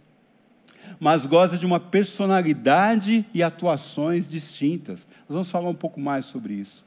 Mas 0.99 1.27
goza 1.27 1.59
de 1.59 1.65
uma 1.65 1.79
personalidade 1.79 3.23
e 3.31 3.43
atuações 3.43 4.27
distintas. 4.27 5.05
Nós 5.29 5.35
vamos 5.35 5.51
falar 5.51 5.69
um 5.69 5.75
pouco 5.75 5.99
mais 5.99 6.25
sobre 6.25 6.55
isso. 6.55 6.83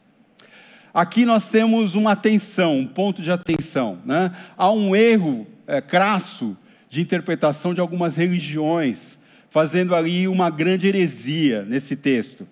Aqui 0.93 1.25
nós 1.25 1.49
temos 1.49 1.95
uma 1.95 2.13
atenção, 2.13 2.77
um 2.79 2.87
ponto 2.87 3.23
de 3.23 3.31
atenção. 3.31 3.99
Né? 4.05 4.33
Há 4.57 4.73
um 4.73 4.97
erro 4.97 5.47
é, 5.67 5.81
crasso 5.81 6.57
de 6.89 7.01
interpretação 7.01 7.75
de 7.75 7.81
algumas 7.81 8.17
religiões, 8.17 9.19
fazendo 9.51 9.95
ali 9.95 10.29
uma 10.29 10.51
grande 10.51 10.87
heresia 10.87 11.65
nesse 11.65 11.97
texto. 11.97 12.47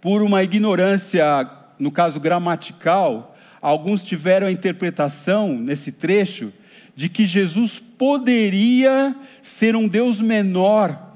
Por 0.00 0.22
uma 0.22 0.42
ignorância, 0.42 1.48
no 1.78 1.90
caso 1.90 2.18
gramatical, 2.18 3.36
alguns 3.60 4.02
tiveram 4.02 4.46
a 4.46 4.52
interpretação 4.52 5.56
nesse 5.56 5.92
trecho 5.92 6.52
de 6.94 7.08
que 7.08 7.26
Jesus 7.26 7.78
poderia 7.78 9.14
ser 9.42 9.76
um 9.76 9.86
Deus 9.86 10.20
menor 10.20 11.08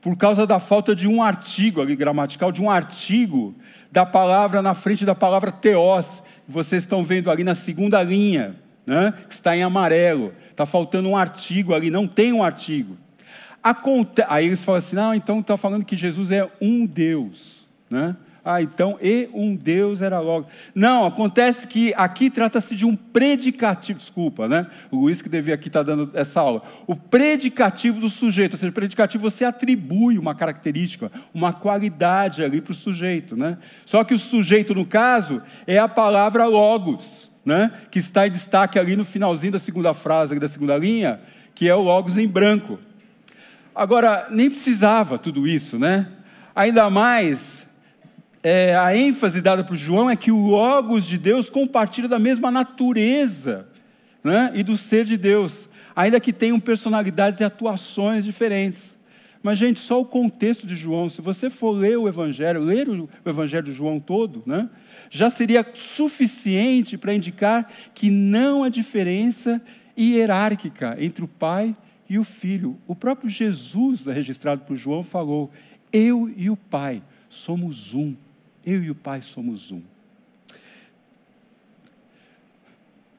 por 0.00 0.16
causa 0.16 0.46
da 0.46 0.60
falta 0.60 0.94
de 0.94 1.08
um 1.08 1.22
artigo 1.22 1.82
ali 1.82 1.96
gramatical, 1.96 2.52
de 2.52 2.62
um 2.62 2.70
artigo 2.70 3.54
da 3.90 4.06
palavra 4.06 4.62
na 4.62 4.74
frente 4.74 5.04
da 5.04 5.14
palavra 5.14 5.50
teós, 5.50 6.22
que 6.46 6.52
vocês 6.52 6.82
estão 6.82 7.02
vendo 7.02 7.30
ali 7.30 7.42
na 7.42 7.54
segunda 7.54 8.02
linha 8.02 8.56
né, 8.88 9.12
que 9.28 9.34
está 9.34 9.54
em 9.54 9.62
amarelo. 9.62 10.32
Está 10.50 10.64
faltando 10.64 11.10
um 11.10 11.16
artigo 11.16 11.74
ali, 11.74 11.90
não 11.90 12.08
tem 12.08 12.32
um 12.32 12.42
artigo. 12.42 12.96
Aconte... 13.62 14.24
Aí 14.26 14.46
eles 14.46 14.64
falam 14.64 14.78
assim: 14.78 14.96
não, 14.96 15.14
então 15.14 15.40
está 15.40 15.58
falando 15.58 15.84
que 15.84 15.96
Jesus 15.96 16.32
é 16.32 16.50
um 16.58 16.86
Deus. 16.86 17.68
Né? 17.90 18.16
Ah, 18.42 18.62
então, 18.62 18.98
e 19.02 19.28
um 19.34 19.54
Deus 19.54 20.00
era 20.00 20.20
logo. 20.20 20.46
Não, 20.74 21.04
acontece 21.04 21.66
que 21.66 21.92
aqui 21.94 22.30
trata-se 22.30 22.74
de 22.74 22.86
um 22.86 22.96
predicativo, 22.96 23.98
desculpa, 23.98 24.48
né? 24.48 24.66
O 24.90 24.96
Luiz 24.96 25.20
que 25.20 25.28
devia 25.28 25.54
aqui 25.54 25.68
estar 25.68 25.84
tá 25.84 25.94
dando 25.94 26.10
essa 26.14 26.40
aula. 26.40 26.62
O 26.86 26.96
predicativo 26.96 28.00
do 28.00 28.08
sujeito, 28.08 28.54
ou 28.54 28.58
seja, 28.58 28.72
predicativo 28.72 29.30
você 29.30 29.44
atribui 29.44 30.18
uma 30.18 30.34
característica, 30.34 31.12
uma 31.34 31.52
qualidade 31.52 32.42
ali 32.42 32.62
para 32.62 32.72
o 32.72 32.74
sujeito, 32.74 33.36
né? 33.36 33.58
Só 33.84 34.02
que 34.02 34.14
o 34.14 34.18
sujeito, 34.18 34.74
no 34.74 34.86
caso, 34.86 35.42
é 35.66 35.78
a 35.78 35.88
palavra 35.88 36.46
logos 36.46 37.28
né, 37.48 37.72
que 37.90 37.98
está 37.98 38.26
em 38.26 38.30
destaque 38.30 38.78
ali 38.78 38.94
no 38.94 39.06
finalzinho 39.06 39.52
da 39.52 39.58
segunda 39.58 39.94
frase, 39.94 40.38
da 40.38 40.48
segunda 40.48 40.76
linha, 40.76 41.18
que 41.54 41.66
é 41.66 41.74
o 41.74 41.80
Logos 41.80 42.18
em 42.18 42.28
branco. 42.28 42.78
Agora, 43.74 44.26
nem 44.30 44.50
precisava 44.50 45.18
tudo 45.18 45.48
isso, 45.48 45.78
né? 45.78 46.08
Ainda 46.54 46.90
mais, 46.90 47.66
é, 48.42 48.76
a 48.76 48.94
ênfase 48.94 49.40
dada 49.40 49.64
para 49.64 49.74
João 49.76 50.10
é 50.10 50.14
que 50.14 50.30
o 50.30 50.46
Logos 50.46 51.06
de 51.06 51.16
Deus 51.16 51.48
compartilha 51.48 52.06
da 52.06 52.18
mesma 52.18 52.50
natureza 52.50 53.66
né, 54.22 54.50
e 54.52 54.62
do 54.62 54.76
ser 54.76 55.06
de 55.06 55.16
Deus, 55.16 55.70
ainda 55.96 56.20
que 56.20 56.34
tenham 56.34 56.60
personalidades 56.60 57.40
e 57.40 57.44
atuações 57.44 58.26
diferentes. 58.26 58.94
Mas, 59.42 59.58
gente, 59.58 59.80
só 59.80 59.98
o 59.98 60.04
contexto 60.04 60.66
de 60.66 60.74
João, 60.74 61.08
se 61.08 61.22
você 61.22 61.48
for 61.48 61.70
ler 61.70 61.96
o 61.96 62.08
Evangelho, 62.08 62.60
ler 62.60 62.90
o 62.90 63.08
Evangelho 63.24 63.64
de 63.64 63.72
João 63.72 63.98
todo, 63.98 64.42
né, 64.44 64.68
já 65.10 65.30
seria 65.30 65.66
suficiente 65.74 66.96
para 66.98 67.14
indicar 67.14 67.70
que 67.94 68.10
não 68.10 68.62
há 68.62 68.68
diferença 68.68 69.60
hierárquica 69.96 70.96
entre 70.98 71.24
o 71.24 71.28
pai 71.28 71.74
e 72.08 72.18
o 72.18 72.24
filho. 72.24 72.78
O 72.86 72.94
próprio 72.94 73.28
Jesus, 73.28 74.06
registrado 74.06 74.62
por 74.62 74.76
João, 74.76 75.02
falou: 75.02 75.50
Eu 75.92 76.32
e 76.36 76.48
o 76.50 76.56
pai 76.56 77.02
somos 77.28 77.94
um. 77.94 78.14
Eu 78.64 78.82
e 78.82 78.90
o 78.90 78.94
pai 78.94 79.22
somos 79.22 79.72
um. 79.72 79.82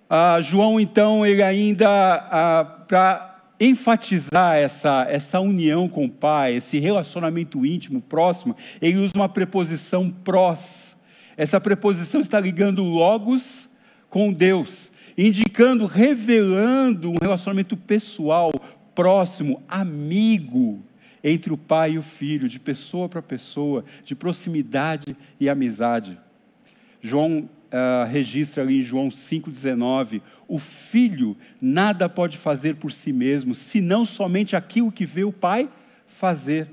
Ah, 0.10 0.42
João, 0.42 0.80
então, 0.80 1.24
ele 1.24 1.44
ainda, 1.44 1.88
ah, 1.88 2.66
para 2.88 3.30
enfatizar 3.60 4.56
essa, 4.56 5.06
essa 5.08 5.40
união 5.40 5.88
com 5.88 6.06
o 6.06 6.10
pai, 6.10 6.56
esse 6.56 6.80
relacionamento 6.80 7.64
íntimo, 7.66 8.02
próximo, 8.02 8.56
ele 8.82 8.98
usa 8.98 9.14
uma 9.16 9.30
preposição 9.30 10.10
prós 10.10 10.96
essa 11.40 11.62
preposição 11.62 12.20
está 12.20 12.38
ligando 12.38 12.84
logos 12.84 13.70
com 14.10 14.34
Deus, 14.34 14.92
indicando, 15.18 15.86
revelando 15.86 17.10
um 17.10 17.16
relacionamento 17.22 17.78
pessoal, 17.78 18.52
próximo, 18.94 19.64
amigo 19.66 20.84
entre 21.24 21.54
o 21.54 21.58
pai 21.58 21.94
e 21.94 21.98
o 21.98 22.04
filho, 22.04 22.50
de 22.50 22.60
pessoa 22.60 23.08
para 23.08 23.22
pessoa, 23.22 23.86
de 24.04 24.16
proximidade 24.16 25.16
e 25.40 25.48
amizade. 25.48 26.20
João 27.02 27.48
uh, 27.72 28.06
registra 28.12 28.62
ali 28.62 28.82
em 28.82 28.84
João 28.84 29.08
5,19: 29.08 30.22
o 30.46 30.60
filho 30.60 31.38
nada 31.62 32.10
pode 32.10 32.38
fazer 32.38 32.76
por 32.76 32.92
si 32.92 33.14
mesmo, 33.14 33.56
senão 33.56 34.04
somente 34.04 34.58
aquilo 34.58 34.92
que 34.92 35.06
vê 35.06 35.24
o 35.24 35.32
pai 35.32 35.70
fazer. 36.06 36.68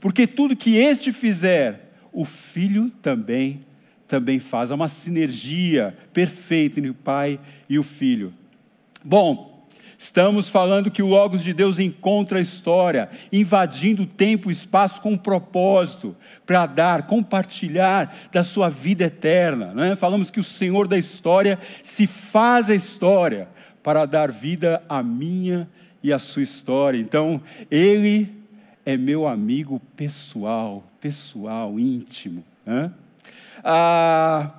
Porque 0.00 0.26
tudo 0.26 0.56
que 0.56 0.74
este 0.74 1.12
fizer, 1.12 1.92
o 2.12 2.24
filho 2.24 2.90
também 3.00 3.60
também 4.08 4.40
faz. 4.40 4.72
Há 4.72 4.74
uma 4.74 4.88
sinergia 4.88 5.96
perfeita 6.12 6.80
entre 6.80 6.90
o 6.90 6.94
Pai 6.94 7.38
e 7.68 7.78
o 7.78 7.84
Filho. 7.84 8.32
Bom, 9.04 9.68
estamos 9.96 10.48
falando 10.48 10.90
que 10.90 11.02
o 11.02 11.06
Logos 11.06 11.44
de 11.44 11.52
Deus 11.52 11.78
encontra 11.78 12.38
a 12.38 12.42
história, 12.42 13.10
invadindo 13.30 14.02
o 14.02 14.06
tempo 14.06 14.50
e 14.50 14.52
espaço 14.52 15.00
com 15.00 15.12
um 15.12 15.18
propósito, 15.18 16.16
para 16.46 16.66
dar, 16.66 17.06
compartilhar 17.06 18.28
da 18.32 18.42
sua 18.42 18.70
vida 18.70 19.04
eterna. 19.04 19.74
Né? 19.74 19.94
Falamos 19.94 20.30
que 20.30 20.40
o 20.40 20.44
Senhor 20.44 20.88
da 20.88 20.98
história 20.98 21.58
se 21.82 22.06
faz 22.06 22.70
a 22.70 22.74
história 22.74 23.48
para 23.82 24.06
dar 24.06 24.32
vida 24.32 24.82
à 24.88 25.02
minha 25.02 25.68
e 26.02 26.12
à 26.12 26.18
sua 26.18 26.42
história. 26.42 26.98
Então, 26.98 27.40
Ele 27.70 28.34
é 28.84 28.96
meu 28.96 29.26
amigo 29.26 29.80
pessoal, 29.94 30.82
pessoal, 31.00 31.78
íntimo. 31.78 32.42
Né? 32.64 32.90
Ah, 33.70 34.50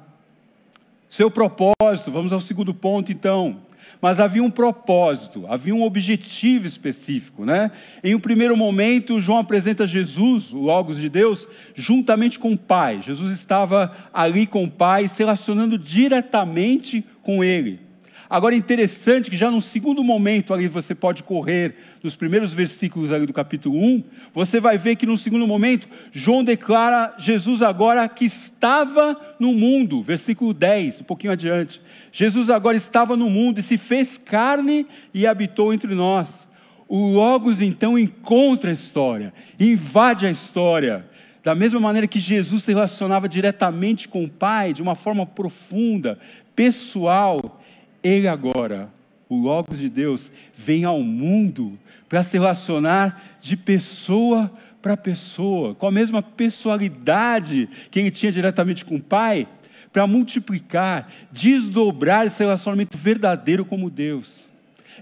seu 1.10 1.32
propósito, 1.32 2.12
vamos 2.12 2.32
ao 2.32 2.40
segundo 2.40 2.76
ponto 2.76 3.12
então. 3.12 3.62
Mas 4.00 4.20
havia 4.20 4.44
um 4.44 4.52
propósito, 4.52 5.46
havia 5.50 5.74
um 5.74 5.82
objetivo 5.82 6.68
específico, 6.68 7.44
né? 7.44 7.72
Em 8.04 8.14
um 8.14 8.20
primeiro 8.20 8.56
momento, 8.56 9.20
João 9.20 9.40
apresenta 9.40 9.88
Jesus, 9.88 10.54
o 10.54 10.60
Logos 10.60 10.98
de 10.98 11.10
Deus, 11.10 11.48
juntamente 11.74 12.38
com 12.38 12.54
o 12.54 12.58
Pai. 12.58 13.02
Jesus 13.02 13.34
estava 13.34 13.92
ali 14.14 14.46
com 14.46 14.64
o 14.64 14.70
Pai, 14.70 15.08
se 15.08 15.18
relacionando 15.18 15.76
diretamente 15.76 17.04
com 17.24 17.44
ele. 17.44 17.89
Agora 18.30 18.54
é 18.54 18.58
interessante 18.60 19.32
que 19.32 19.36
já 19.36 19.50
no 19.50 19.60
segundo 19.60 20.04
momento 20.04 20.54
ali 20.54 20.68
você 20.68 20.94
pode 20.94 21.24
correr 21.24 21.76
nos 22.04 22.16
primeiros 22.16 22.54
versículos 22.54 23.12
ali 23.12 23.26
do 23.26 23.34
capítulo 23.34 23.76
1, 23.84 24.04
você 24.32 24.60
vai 24.60 24.78
ver 24.78 24.98
que 24.98 25.08
no 25.08 25.18
segundo 25.18 25.48
momento 25.48 25.88
João 26.12 26.44
declara 26.44 27.16
Jesus 27.18 27.64
agora 27.64 28.08
que 28.08 28.26
estava 28.26 29.20
no 29.40 29.52
mundo, 29.52 30.04
versículo 30.04 30.54
10, 30.54 31.02
um 31.02 31.06
pouquinho 31.06 31.34
adiante. 31.34 31.82
Jesus 32.12 32.52
agora 32.52 32.78
estava 32.78 33.18
no 33.18 33.32
mundo 33.32 33.60
e 33.60 33.64
se 33.64 33.80
fez 33.80 34.20
carne 34.24 34.86
e 35.12 35.26
habitou 35.26 35.74
entre 35.74 35.96
nós. 35.96 36.48
O 36.88 37.08
Logos 37.08 37.60
então 37.64 37.98
encontra 37.98 38.70
a 38.70 38.74
história, 38.74 39.34
invade 39.60 40.28
a 40.28 40.32
história. 40.32 41.04
Da 41.44 41.56
mesma 41.56 41.80
maneira 41.80 42.08
que 42.08 42.20
Jesus 42.20 42.64
se 42.64 42.74
relacionava 42.74 43.28
diretamente 43.28 44.08
com 44.08 44.24
o 44.24 44.30
Pai, 44.30 44.74
de 44.74 44.84
uma 44.84 44.94
forma 44.94 45.26
profunda, 45.26 46.20
pessoal, 46.56 47.59
ele 48.04 48.28
agora, 48.28 48.92
o 49.28 49.36
Logos 49.36 49.80
de 49.80 49.90
Deus, 49.90 50.32
vem 50.56 50.84
ao 50.84 51.02
mundo 51.02 51.78
para 52.08 52.24
se 52.24 52.38
relacionar 52.38 53.38
de 53.40 53.56
pessoa 53.56 54.52
para 54.82 54.96
pessoa, 54.96 55.76
com 55.76 55.88
a 55.88 55.92
mesma 55.92 56.22
pessoalidade 56.22 57.70
que 57.92 58.00
ele 58.00 58.12
tinha 58.12 58.32
diretamente 58.32 58.86
com 58.86 58.96
o 58.96 59.02
Pai, 59.02 59.48
para 59.92 60.08
multiplicar, 60.08 61.12
desdobrar 61.32 62.26
esse 62.26 62.44
relacionamento 62.44 62.98
verdadeiro 62.98 63.66
como 63.66 63.90
Deus. 63.90 64.48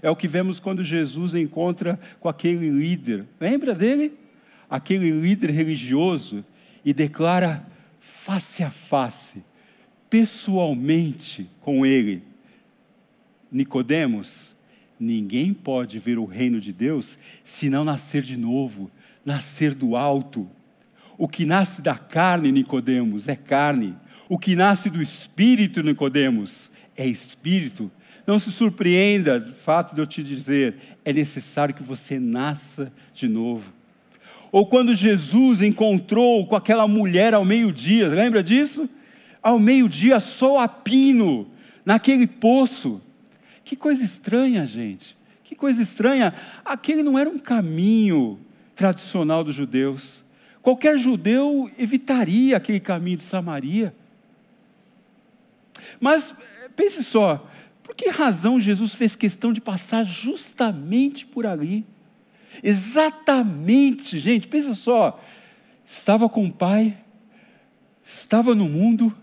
É 0.00 0.10
o 0.10 0.16
que 0.16 0.28
vemos 0.28 0.58
quando 0.58 0.82
Jesus 0.82 1.34
encontra 1.34 1.98
com 2.20 2.28
aquele 2.28 2.70
líder. 2.70 3.26
Lembra 3.40 3.74
dele? 3.74 4.12
Aquele 4.70 5.10
líder 5.10 5.50
religioso 5.50 6.44
e 6.84 6.92
declara 6.92 7.66
face 8.00 8.62
a 8.62 8.70
face, 8.70 9.42
pessoalmente 10.08 11.48
com 11.60 11.84
ele: 11.84 12.22
Nicodemos, 13.50 14.54
ninguém 14.98 15.54
pode 15.54 15.98
ver 15.98 16.18
o 16.18 16.24
reino 16.24 16.60
de 16.60 16.72
Deus 16.72 17.18
se 17.42 17.70
não 17.70 17.84
nascer 17.84 18.22
de 18.22 18.36
novo, 18.36 18.90
nascer 19.24 19.74
do 19.74 19.96
alto. 19.96 20.48
O 21.16 21.26
que 21.26 21.44
nasce 21.44 21.82
da 21.82 21.96
carne, 21.96 22.52
Nicodemos, 22.52 23.28
é 23.28 23.36
carne. 23.36 23.96
O 24.28 24.38
que 24.38 24.54
nasce 24.54 24.90
do 24.90 25.02
espírito, 25.02 25.82
Nicodemos, 25.82 26.70
é 26.96 27.06
espírito. 27.06 27.90
Não 28.26 28.38
se 28.38 28.52
surpreenda 28.52 29.40
do 29.40 29.54
fato 29.54 29.94
de 29.94 30.00
eu 30.00 30.06
te 30.06 30.22
dizer, 30.22 30.74
é 31.04 31.12
necessário 31.12 31.74
que 31.74 31.82
você 31.82 32.18
nasça 32.18 32.92
de 33.14 33.26
novo. 33.26 33.72
Ou 34.52 34.66
quando 34.66 34.94
Jesus 34.94 35.62
encontrou 35.62 36.46
com 36.46 36.54
aquela 36.54 36.86
mulher 36.86 37.34
ao 37.34 37.44
meio-dia, 37.44 38.08
lembra 38.08 38.42
disso? 38.42 38.88
Ao 39.42 39.58
meio-dia, 39.58 40.20
só 40.20 40.58
a 40.58 40.68
pino, 40.68 41.48
naquele 41.84 42.26
poço. 42.26 43.00
Que 43.68 43.76
coisa 43.76 44.02
estranha, 44.02 44.66
gente. 44.66 45.14
Que 45.44 45.54
coisa 45.54 45.82
estranha. 45.82 46.32
Aquele 46.64 47.02
não 47.02 47.18
era 47.18 47.28
um 47.28 47.38
caminho 47.38 48.40
tradicional 48.74 49.44
dos 49.44 49.54
judeus. 49.54 50.24
Qualquer 50.62 50.98
judeu 50.98 51.70
evitaria 51.76 52.56
aquele 52.56 52.80
caminho 52.80 53.18
de 53.18 53.24
Samaria. 53.24 53.94
Mas 56.00 56.34
pense 56.74 57.04
só, 57.04 57.46
por 57.82 57.94
que 57.94 58.08
razão 58.08 58.58
Jesus 58.58 58.94
fez 58.94 59.14
questão 59.14 59.52
de 59.52 59.60
passar 59.60 60.02
justamente 60.02 61.26
por 61.26 61.46
ali? 61.46 61.84
Exatamente, 62.62 64.18
gente, 64.18 64.48
pensa 64.48 64.72
só. 64.72 65.22
Estava 65.84 66.26
com 66.26 66.46
o 66.46 66.52
Pai, 66.52 66.96
estava 68.02 68.54
no 68.54 68.66
mundo 68.66 69.14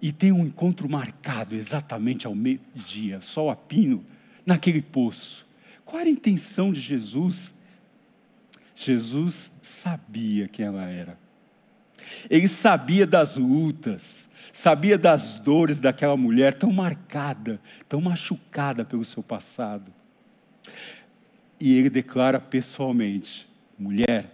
e 0.00 0.12
tem 0.12 0.30
um 0.32 0.46
encontro 0.46 0.88
marcado 0.88 1.54
exatamente 1.54 2.26
ao 2.26 2.34
meio-dia, 2.34 3.20
sol 3.20 3.50
a 3.50 3.56
pino, 3.56 4.04
naquele 4.46 4.80
poço. 4.80 5.46
Qual 5.84 6.00
era 6.00 6.08
a 6.08 6.12
intenção 6.12 6.72
de 6.72 6.80
Jesus? 6.80 7.52
Jesus 8.74 9.50
sabia 9.60 10.46
quem 10.46 10.66
ela 10.66 10.84
era. 10.84 11.18
Ele 12.30 12.46
sabia 12.46 13.06
das 13.06 13.36
lutas, 13.36 14.28
sabia 14.52 14.96
das 14.96 15.38
dores 15.38 15.78
daquela 15.78 16.16
mulher 16.16 16.54
tão 16.54 16.72
marcada, 16.72 17.60
tão 17.88 18.00
machucada 18.00 18.84
pelo 18.84 19.04
seu 19.04 19.22
passado. 19.22 19.92
E 21.60 21.76
ele 21.76 21.90
declara 21.90 22.38
pessoalmente: 22.38 23.48
mulher, 23.78 24.32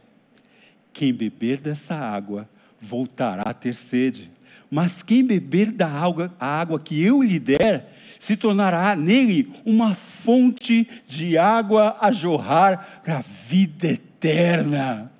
quem 0.93 1.13
beber 1.13 1.59
dessa 1.59 1.95
água 1.95 2.49
voltará 2.81 3.43
a 3.43 3.55
ter 3.55 3.75
sede, 3.75 4.31
mas 4.75 5.05
quem 5.05 5.25
beber 5.25 5.71
da 5.71 5.89
água, 5.89 6.35
a 6.37 6.59
água 6.59 6.81
que 6.81 7.01
eu 7.01 7.23
lhe 7.23 7.39
der, 7.39 7.95
se 8.19 8.37
tornará 8.37 8.97
nele 8.97 9.53
uma 9.65 9.95
fonte 9.95 10.89
de 11.07 11.39
água 11.39 11.97
a 12.01 12.11
jorrar 12.11 13.01
para 13.05 13.19
a 13.19 13.25
vida 13.47 13.87
eterna. 13.87 15.13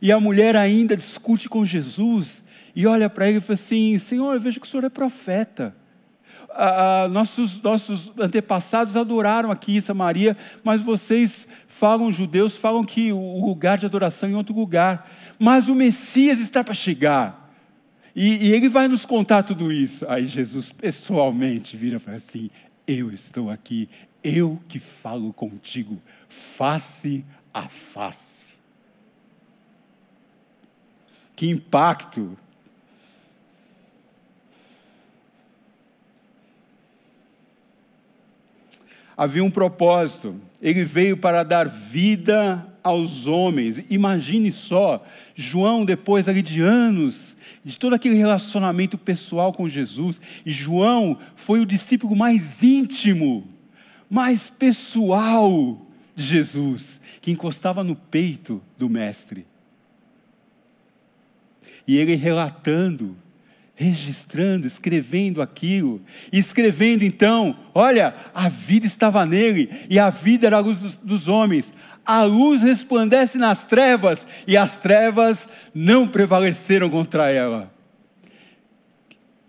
E 0.00 0.10
a 0.10 0.18
mulher 0.18 0.56
ainda 0.56 0.96
discute 0.96 1.50
com 1.50 1.66
Jesus 1.66 2.42
e 2.74 2.86
olha 2.86 3.10
para 3.10 3.28
ele 3.28 3.36
e 3.36 3.40
fala 3.42 3.54
assim: 3.56 3.98
Senhor, 3.98 4.32
eu 4.32 4.40
vejo 4.40 4.58
que 4.58 4.66
o 4.66 4.70
senhor 4.70 4.84
é 4.84 4.88
profeta. 4.88 5.76
Ah, 6.48 7.08
nossos, 7.10 7.60
nossos 7.60 8.10
antepassados 8.18 8.96
adoraram 8.96 9.50
aqui 9.50 9.76
em 9.76 9.80
Samaria, 9.82 10.34
mas 10.64 10.80
vocês 10.80 11.46
falam, 11.68 12.10
judeus, 12.10 12.56
falam 12.56 12.84
que 12.84 13.12
o 13.12 13.44
lugar 13.44 13.76
de 13.76 13.84
adoração 13.84 14.30
é 14.30 14.32
em 14.32 14.34
outro 14.34 14.54
lugar. 14.54 15.10
Mas 15.38 15.68
o 15.68 15.74
Messias 15.74 16.40
está 16.40 16.64
para 16.64 16.72
chegar. 16.72 17.39
E, 18.22 18.48
e, 18.48 18.52
ele 18.52 18.68
vai 18.68 18.86
nos 18.86 19.06
contar 19.06 19.44
tudo 19.44 19.72
isso. 19.72 20.04
Aí 20.06 20.26
Jesus 20.26 20.70
pessoalmente 20.70 21.74
vira 21.74 21.98
para 21.98 22.16
assim: 22.16 22.50
Eu 22.86 23.10
estou 23.10 23.48
aqui, 23.48 23.88
eu 24.22 24.60
que 24.68 24.78
falo 24.78 25.32
contigo, 25.32 25.98
face 26.28 27.24
a 27.54 27.66
face. 27.66 28.50
Que 31.34 31.48
impacto! 31.48 32.36
Havia 39.16 39.42
um 39.42 39.50
propósito, 39.50 40.38
ele 40.60 40.84
veio 40.84 41.16
para 41.16 41.42
dar 41.42 41.66
vida 41.66 42.69
aos 42.82 43.26
homens. 43.26 43.82
Imagine 43.90 44.50
só, 44.52 45.04
João, 45.34 45.84
depois 45.84 46.28
ali 46.28 46.42
de 46.42 46.60
anos, 46.60 47.36
de 47.64 47.78
todo 47.78 47.94
aquele 47.94 48.14
relacionamento 48.14 48.96
pessoal 48.96 49.52
com 49.52 49.68
Jesus, 49.68 50.20
e 50.44 50.50
João 50.50 51.18
foi 51.34 51.60
o 51.60 51.66
discípulo 51.66 52.16
mais 52.16 52.62
íntimo, 52.62 53.46
mais 54.08 54.50
pessoal 54.50 55.86
de 56.14 56.24
Jesus, 56.24 57.00
que 57.20 57.30
encostava 57.30 57.84
no 57.84 57.94
peito 57.94 58.62
do 58.78 58.88
Mestre. 58.88 59.46
E 61.86 61.96
ele 61.96 62.14
relatando, 62.14 63.16
registrando, 63.74 64.66
escrevendo 64.66 65.40
aquilo, 65.40 66.02
e 66.32 66.38
escrevendo 66.38 67.02
então: 67.02 67.56
olha, 67.74 68.14
a 68.34 68.48
vida 68.48 68.86
estava 68.86 69.24
nele, 69.24 69.70
e 69.88 69.98
a 69.98 70.10
vida 70.10 70.46
era 70.46 70.58
a 70.58 70.60
luz 70.60 70.78
dos, 70.78 70.96
dos 70.98 71.28
homens. 71.28 71.72
A 72.04 72.22
luz 72.22 72.62
resplandece 72.62 73.38
nas 73.38 73.64
trevas, 73.64 74.26
e 74.46 74.56
as 74.56 74.76
trevas 74.76 75.48
não 75.74 76.08
prevaleceram 76.08 76.88
contra 76.90 77.30
ela. 77.30 77.72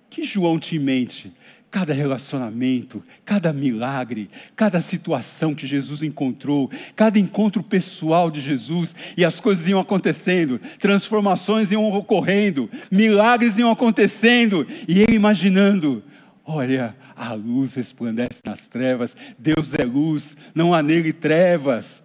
Que 0.09 0.23
João 0.23 0.59
te 0.59 0.77
mente 0.77 1.33
cada 1.71 1.93
relacionamento, 1.93 3.01
cada 3.23 3.53
milagre, 3.53 4.29
cada 4.57 4.81
situação 4.81 5.55
que 5.55 5.65
Jesus 5.65 6.03
encontrou, 6.03 6.69
cada 6.97 7.17
encontro 7.17 7.63
pessoal 7.63 8.29
de 8.29 8.41
Jesus, 8.41 8.93
e 9.15 9.23
as 9.23 9.39
coisas 9.39 9.69
iam 9.69 9.79
acontecendo, 9.79 10.59
transformações 10.77 11.71
iam 11.71 11.89
ocorrendo, 11.89 12.69
milagres 12.91 13.57
iam 13.57 13.71
acontecendo, 13.71 14.67
e 14.85 15.01
ele 15.01 15.15
imaginando: 15.15 16.03
olha, 16.43 16.93
a 17.15 17.33
luz 17.33 17.75
resplandece 17.75 18.41
nas 18.45 18.67
trevas, 18.67 19.15
Deus 19.39 19.73
é 19.73 19.85
luz, 19.85 20.35
não 20.53 20.73
há 20.73 20.83
nele 20.83 21.13
trevas. 21.13 22.03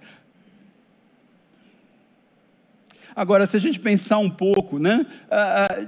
Agora, 3.16 3.46
se 3.46 3.56
a 3.56 3.60
gente 3.60 3.80
pensar 3.80 4.18
um 4.18 4.30
pouco, 4.30 4.78
né, 4.78 5.06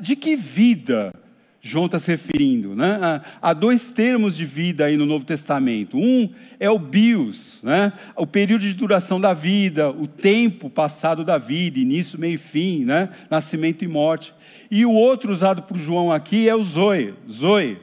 de 0.00 0.16
que 0.16 0.34
vida 0.34 1.12
João 1.60 1.86
está 1.86 1.98
se 1.98 2.10
referindo. 2.10 2.74
Né? 2.74 3.20
Há 3.42 3.52
dois 3.52 3.92
termos 3.92 4.36
de 4.36 4.46
vida 4.46 4.86
aí 4.86 4.96
no 4.96 5.04
Novo 5.04 5.24
Testamento. 5.24 5.98
Um 5.98 6.30
é 6.58 6.70
o 6.70 6.78
bios, 6.78 7.60
né? 7.62 7.92
o 8.16 8.26
período 8.26 8.62
de 8.62 8.72
duração 8.74 9.20
da 9.20 9.34
vida, 9.34 9.90
o 9.90 10.06
tempo 10.06 10.70
passado 10.70 11.24
da 11.24 11.36
vida, 11.36 11.78
início, 11.78 12.18
meio 12.18 12.34
e 12.34 12.38
fim, 12.38 12.84
né? 12.84 13.10
nascimento 13.28 13.84
e 13.84 13.88
morte. 13.88 14.32
E 14.70 14.86
o 14.86 14.92
outro 14.92 15.32
usado 15.32 15.62
por 15.62 15.76
João 15.76 16.12
aqui 16.12 16.48
é 16.48 16.54
o 16.54 16.62
zoe. 16.62 17.14
Zoe 17.30 17.78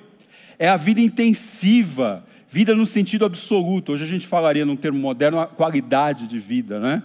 é 0.57 0.69
a 0.69 0.77
vida 0.77 1.01
intensiva, 1.01 2.25
vida 2.49 2.73
no 2.73 2.85
sentido 2.85 3.25
absoluto. 3.25 3.91
Hoje 3.91 4.03
a 4.03 4.07
gente 4.07 4.25
falaria, 4.25 4.65
num 4.65 4.75
termo 4.75 4.99
moderno, 4.99 5.39
a 5.39 5.47
qualidade 5.47 6.27
de 6.27 6.39
vida. 6.39 6.79
Né? 6.79 7.03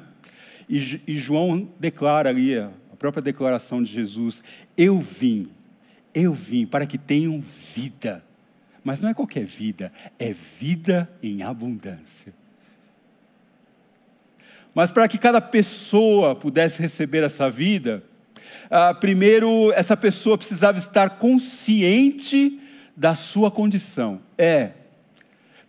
E, 0.70 1.02
e 1.06 1.18
João 1.18 1.68
declara 1.78 2.30
ali, 2.30 2.56
a 2.56 2.70
própria 2.98 3.22
declaração 3.22 3.82
de 3.82 3.92
Jesus: 3.92 4.42
Eu 4.76 4.98
vim 4.98 5.50
eu 6.14 6.34
vim 6.34 6.66
para 6.66 6.86
que 6.86 6.98
tenham 6.98 7.40
vida. 7.74 8.24
Mas 8.82 9.00
não 9.00 9.08
é 9.10 9.14
qualquer 9.14 9.44
vida, 9.44 9.92
é 10.18 10.32
vida 10.32 11.10
em 11.22 11.42
abundância. 11.42 12.32
Mas 14.74 14.90
para 14.90 15.06
que 15.08 15.18
cada 15.18 15.40
pessoa 15.40 16.34
pudesse 16.34 16.80
receber 16.80 17.22
essa 17.22 17.50
vida, 17.50 18.02
ah, 18.70 18.94
primeiro 18.94 19.72
essa 19.72 19.96
pessoa 19.96 20.38
precisava 20.38 20.78
estar 20.78 21.18
consciente 21.18 22.58
da 22.96 23.14
sua 23.14 23.50
condição. 23.50 24.20
É. 24.38 24.72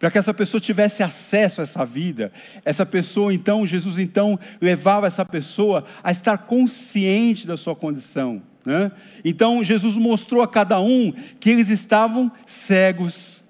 Para 0.01 0.09
que 0.09 0.17
essa 0.17 0.33
pessoa 0.33 0.59
tivesse 0.59 1.03
acesso 1.03 1.61
a 1.61 1.63
essa 1.63 1.85
vida, 1.85 2.33
essa 2.65 2.83
pessoa 2.83 3.31
então, 3.31 3.67
Jesus 3.67 3.99
então 3.99 4.39
levava 4.59 5.05
essa 5.05 5.23
pessoa 5.23 5.85
a 6.03 6.09
estar 6.09 6.39
consciente 6.39 7.45
da 7.45 7.55
sua 7.55 7.75
condição. 7.75 8.41
Né? 8.65 8.91
Então 9.23 9.63
Jesus 9.63 9.97
mostrou 9.97 10.41
a 10.41 10.47
cada 10.47 10.81
um 10.81 11.13
que 11.39 11.51
eles 11.51 11.69
estavam 11.69 12.31
cegos, 12.47 13.43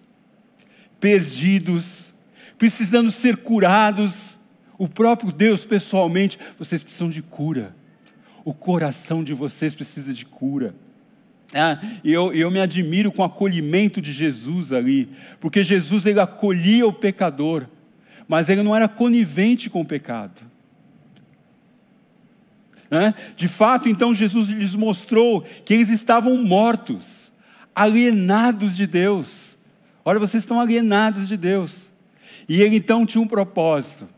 perdidos, 0.99 2.13
precisando 2.57 3.09
ser 3.11 3.37
curados. 3.37 4.37
O 4.77 4.89
próprio 4.89 5.31
Deus 5.31 5.63
pessoalmente, 5.63 6.37
vocês 6.59 6.83
precisam 6.83 7.09
de 7.09 7.21
cura. 7.21 7.73
O 8.43 8.53
coração 8.53 9.23
de 9.23 9.33
vocês 9.33 9.73
precisa 9.73 10.13
de 10.13 10.25
cura. 10.25 10.75
Ah, 11.53 11.79
e 12.03 12.11
eu, 12.11 12.33
eu 12.33 12.49
me 12.49 12.61
admiro 12.61 13.11
com 13.11 13.21
o 13.21 13.25
acolhimento 13.25 14.01
de 14.01 14.13
Jesus 14.13 14.71
ali, 14.71 15.09
porque 15.39 15.63
Jesus 15.63 16.05
ele 16.05 16.19
acolhia 16.19 16.87
o 16.87 16.93
pecador, 16.93 17.67
mas 18.27 18.47
ele 18.49 18.63
não 18.63 18.75
era 18.75 18.87
conivente 18.87 19.69
com 19.69 19.81
o 19.81 19.85
pecado. 19.85 20.51
De 23.37 23.47
fato, 23.47 23.87
então, 23.87 24.13
Jesus 24.13 24.49
lhes 24.49 24.75
mostrou 24.75 25.45
que 25.63 25.73
eles 25.73 25.89
estavam 25.89 26.35
mortos, 26.43 27.31
alienados 27.73 28.75
de 28.75 28.85
Deus. 28.85 29.57
Olha, 30.03 30.19
vocês 30.19 30.43
estão 30.43 30.59
alienados 30.59 31.27
de 31.27 31.37
Deus. 31.37 31.89
E 32.49 32.61
ele 32.61 32.75
então 32.75 33.05
tinha 33.05 33.21
um 33.21 33.27
propósito, 33.27 34.09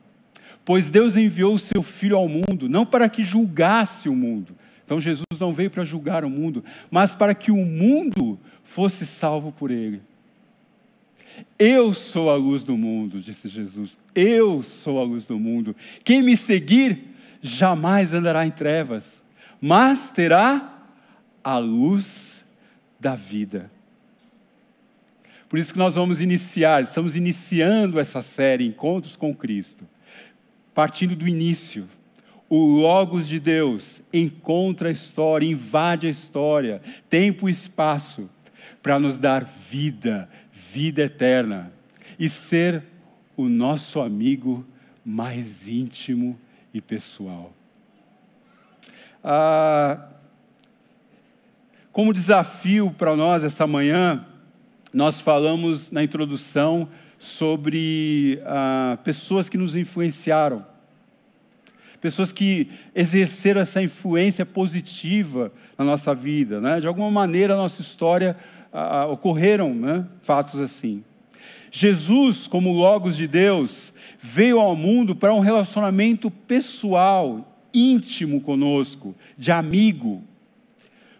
pois 0.65 0.89
Deus 0.89 1.15
enviou 1.15 1.53
o 1.53 1.59
seu 1.59 1.83
Filho 1.83 2.17
ao 2.17 2.27
mundo, 2.27 2.67
não 2.67 2.83
para 2.83 3.07
que 3.07 3.23
julgasse 3.23 4.09
o 4.09 4.15
mundo. 4.15 4.55
Então, 4.85 4.99
Jesus 4.99 5.23
não 5.39 5.53
veio 5.53 5.71
para 5.71 5.85
julgar 5.85 6.25
o 6.25 6.29
mundo, 6.29 6.63
mas 6.91 7.15
para 7.15 7.33
que 7.33 7.51
o 7.51 7.65
mundo 7.65 8.39
fosse 8.63 9.05
salvo 9.05 9.51
por 9.51 9.71
ele. 9.71 10.01
Eu 11.57 11.93
sou 11.93 12.29
a 12.29 12.35
luz 12.35 12.63
do 12.63 12.77
mundo, 12.77 13.19
disse 13.19 13.47
Jesus. 13.47 13.97
Eu 14.13 14.61
sou 14.63 14.99
a 14.99 15.03
luz 15.03 15.25
do 15.25 15.39
mundo. 15.39 15.75
Quem 16.03 16.21
me 16.21 16.37
seguir 16.37 17.13
jamais 17.41 18.13
andará 18.13 18.45
em 18.45 18.51
trevas, 18.51 19.23
mas 19.59 20.11
terá 20.11 20.81
a 21.43 21.57
luz 21.57 22.43
da 22.99 23.15
vida. 23.15 23.71
Por 25.49 25.59
isso 25.59 25.73
que 25.73 25.79
nós 25.79 25.95
vamos 25.95 26.19
iniciar, 26.21 26.81
estamos 26.81 27.15
iniciando 27.15 27.99
essa 27.99 28.21
série 28.21 28.65
Encontros 28.65 29.15
com 29.15 29.35
Cristo, 29.35 29.87
partindo 30.73 31.15
do 31.15 31.27
início. 31.27 31.87
O 32.55 32.67
Logos 32.67 33.27
de 33.27 33.39
Deus 33.39 33.99
encontra 34.13 34.89
a 34.89 34.91
história, 34.91 35.43
invade 35.43 36.05
a 36.05 36.09
história, 36.11 36.83
tempo 37.09 37.49
e 37.49 37.51
espaço, 37.51 38.29
para 38.79 38.99
nos 38.99 39.17
dar 39.17 39.43
vida, 39.43 40.29
vida 40.71 41.01
eterna, 41.01 41.73
e 42.19 42.29
ser 42.29 42.83
o 43.35 43.49
nosso 43.49 43.99
amigo 43.99 44.63
mais 45.03 45.67
íntimo 45.67 46.39
e 46.71 46.79
pessoal. 46.79 47.51
Ah, 49.23 50.09
como 51.91 52.13
desafio 52.13 52.91
para 52.91 53.15
nós 53.15 53.43
essa 53.43 53.65
manhã, 53.65 54.27
nós 54.93 55.19
falamos 55.19 55.89
na 55.89 56.03
introdução 56.03 56.87
sobre 57.17 58.39
ah, 58.45 58.99
pessoas 59.03 59.49
que 59.49 59.57
nos 59.57 59.75
influenciaram, 59.75 60.71
pessoas 62.03 62.33
que 62.33 62.67
exerceram 62.93 63.61
essa 63.61 63.81
influência 63.81 64.45
positiva 64.45 65.53
na 65.77 65.85
nossa 65.85 66.13
vida. 66.13 66.59
Né? 66.59 66.81
De 66.81 66.85
alguma 66.85 67.09
maneira, 67.09 67.55
na 67.55 67.61
nossa 67.61 67.81
história 67.81 68.35
ocorreram 69.09 69.73
né, 69.73 70.05
fatos 70.21 70.59
assim. 70.59 71.01
Jesus, 71.71 72.45
como 72.45 72.73
Logos 72.73 73.15
de 73.15 73.25
Deus, 73.25 73.93
veio 74.19 74.59
ao 74.59 74.75
mundo 74.75 75.15
para 75.15 75.33
um 75.33 75.39
relacionamento 75.39 76.29
pessoal, 76.29 77.57
íntimo 77.73 78.41
conosco, 78.41 79.15
de 79.37 79.53
amigo, 79.53 80.21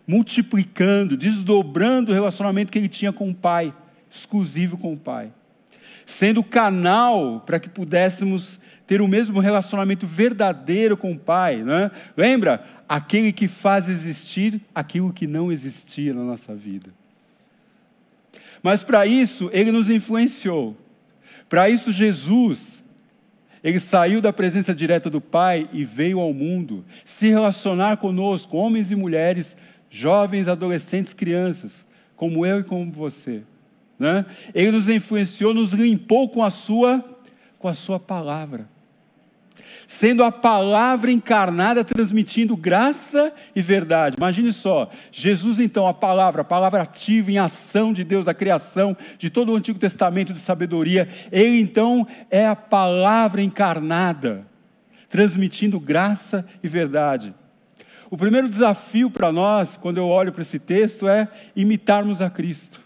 multiplicando, 0.05 1.15
desdobrando 1.15 2.11
o 2.11 2.13
relacionamento 2.13 2.73
que 2.73 2.77
ele 2.77 2.89
tinha 2.89 3.13
com 3.13 3.29
o 3.29 3.33
Pai, 3.33 3.73
exclusivo 4.11 4.77
com 4.77 4.91
o 4.91 4.97
Pai, 4.97 5.31
sendo 6.05 6.43
canal 6.43 7.41
para 7.45 7.59
que 7.59 7.69
pudéssemos 7.69 8.59
ter 8.85 9.01
o 9.01 9.07
mesmo 9.07 9.39
relacionamento 9.39 10.05
verdadeiro 10.05 10.97
com 10.97 11.11
o 11.11 11.19
Pai. 11.19 11.63
Né? 11.63 11.91
Lembra? 12.15 12.63
Aquele 12.87 13.31
que 13.31 13.47
faz 13.47 13.87
existir 13.89 14.61
aquilo 14.75 15.13
que 15.13 15.25
não 15.25 15.51
existia 15.51 16.13
na 16.13 16.23
nossa 16.23 16.53
vida. 16.53 16.89
Mas 18.61 18.83
para 18.83 19.05
isso, 19.05 19.49
ele 19.53 19.71
nos 19.71 19.89
influenciou. 19.89 20.77
Para 21.49 21.69
isso, 21.69 21.91
Jesus, 21.91 22.83
ele 23.63 23.79
saiu 23.79 24.21
da 24.21 24.33
presença 24.33 24.73
direta 24.73 25.09
do 25.09 25.21
Pai 25.21 25.69
e 25.71 25.83
veio 25.83 26.19
ao 26.19 26.33
mundo 26.33 26.85
se 27.03 27.29
relacionar 27.29 27.97
conosco, 27.97 28.57
homens 28.57 28.91
e 28.91 28.95
mulheres, 28.95 29.55
jovens, 29.89 30.47
adolescentes, 30.47 31.13
crianças, 31.13 31.85
como 32.15 32.45
eu 32.45 32.59
e 32.59 32.63
como 32.63 32.91
você. 32.91 33.43
Né? 33.97 34.25
Ele 34.53 34.71
nos 34.71 34.89
influenciou, 34.89 35.53
nos 35.53 35.73
limpou 35.73 36.29
com 36.29 36.43
a 36.43 36.49
sua, 36.49 37.03
com 37.59 37.67
a 37.67 37.73
sua 37.73 37.99
palavra 37.99 38.67
sendo 39.87 40.23
a 40.23 40.31
palavra 40.31 41.11
encarnada 41.11 41.83
transmitindo 41.83 42.55
graça 42.55 43.31
e 43.55 43.61
verdade. 43.61 44.15
Imagine 44.17 44.51
só, 44.51 44.89
Jesus 45.11 45.59
então, 45.59 45.87
a 45.87 45.93
palavra, 45.93 46.41
a 46.41 46.45
palavra 46.45 46.81
ativa 46.81 47.31
em 47.31 47.37
ação 47.37 47.93
de 47.93 48.03
Deus, 48.03 48.25
da 48.25 48.33
criação, 48.33 48.95
de 49.17 49.29
todo 49.29 49.51
o 49.51 49.55
Antigo 49.55 49.79
Testamento 49.79 50.33
de 50.33 50.39
sabedoria, 50.39 51.07
ele 51.31 51.59
então 51.59 52.07
é 52.29 52.45
a 52.45 52.55
palavra 52.55 53.41
encarnada, 53.41 54.45
transmitindo 55.09 55.79
graça 55.79 56.45
e 56.63 56.67
verdade. 56.67 57.33
O 58.09 58.17
primeiro 58.17 58.49
desafio 58.49 59.09
para 59.09 59.31
nós, 59.31 59.77
quando 59.77 59.97
eu 59.97 60.07
olho 60.07 60.31
para 60.31 60.41
esse 60.41 60.59
texto, 60.59 61.07
é 61.07 61.27
imitarmos 61.55 62.21
a 62.21 62.29
Cristo. 62.29 62.81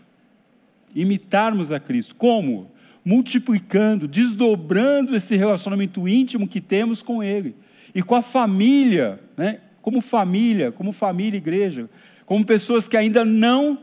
Imitarmos 1.00 1.72
a 1.72 1.80
Cristo. 1.80 2.16
Como? 2.16 2.72
multiplicando, 3.08 4.06
desdobrando 4.06 5.16
esse 5.16 5.38
relacionamento 5.38 6.06
íntimo 6.10 6.46
que 6.46 6.60
temos 6.60 7.02
com 7.02 7.24
Ele. 7.24 7.56
E 7.96 8.04
com 8.04 8.16
a 8.16 8.22
família, 8.22 9.18
né? 9.38 9.62
como 9.82 10.02
família, 10.02 10.74
como 10.74 10.92
família 10.92 11.38
igreja, 11.38 11.90
como 12.26 12.46
pessoas 12.46 12.86
que 12.86 12.98
ainda 12.98 13.24
não, 13.24 13.80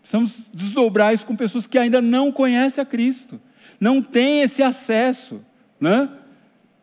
precisamos 0.00 0.40
desdobrar 0.54 1.12
isso 1.12 1.26
com 1.26 1.36
pessoas 1.36 1.66
que 1.66 1.76
ainda 1.76 2.00
não 2.00 2.32
conhecem 2.32 2.80
a 2.80 2.86
Cristo, 2.86 3.38
não 3.78 4.00
têm 4.00 4.40
esse 4.40 4.62
acesso, 4.62 5.42
né? 5.78 6.08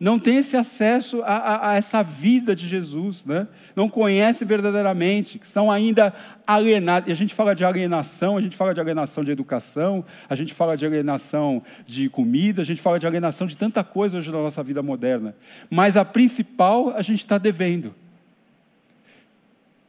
Não 0.00 0.18
tem 0.18 0.38
esse 0.38 0.56
acesso 0.56 1.20
a, 1.22 1.36
a, 1.36 1.70
a, 1.70 1.76
essa 1.76 2.02
vida 2.02 2.56
de 2.56 2.66
Jesus, 2.66 3.22
né? 3.22 3.46
não 3.76 3.86
conhece 3.86 4.46
verdadeiramente, 4.46 5.38
estão 5.44 5.70
ainda 5.70 6.14
alienados. 6.46 7.10
E 7.10 7.12
a 7.12 7.14
gente 7.14 7.34
fala 7.34 7.54
de 7.54 7.66
alienação, 7.66 8.38
a 8.38 8.40
gente 8.40 8.56
fala 8.56 8.72
de 8.72 8.80
alienação 8.80 9.22
de 9.22 9.30
educação, 9.30 10.02
a 10.26 10.34
gente 10.34 10.54
fala 10.54 10.74
de 10.74 10.86
alienação 10.86 11.62
de 11.84 12.08
comida, 12.08 12.62
a 12.62 12.64
gente 12.64 12.80
fala 12.80 12.98
de 12.98 13.06
alienação 13.06 13.46
de 13.46 13.54
tanta 13.54 13.84
coisa 13.84 14.16
hoje 14.16 14.32
na 14.32 14.38
nossa 14.38 14.62
vida 14.62 14.82
moderna. 14.82 15.36
Mas 15.68 15.98
a 15.98 16.04
principal 16.04 16.96
a 16.96 17.02
gente 17.02 17.18
está 17.18 17.36
devendo. 17.36 17.94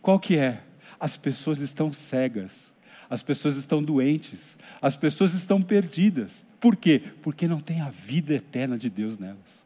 Qual 0.01 0.19
que 0.19 0.35
é? 0.35 0.61
As 0.99 1.15
pessoas 1.15 1.59
estão 1.59 1.93
cegas, 1.93 2.73
as 3.09 3.23
pessoas 3.23 3.55
estão 3.55 3.81
doentes, 3.81 4.57
as 4.81 4.97
pessoas 4.97 5.33
estão 5.33 5.61
perdidas. 5.61 6.43
Por 6.59 6.75
quê? 6.75 7.01
Porque 7.21 7.47
não 7.47 7.61
tem 7.61 7.79
a 7.79 7.89
vida 7.89 8.33
eterna 8.33 8.77
de 8.77 8.89
Deus 8.89 9.17
nelas. 9.17 9.60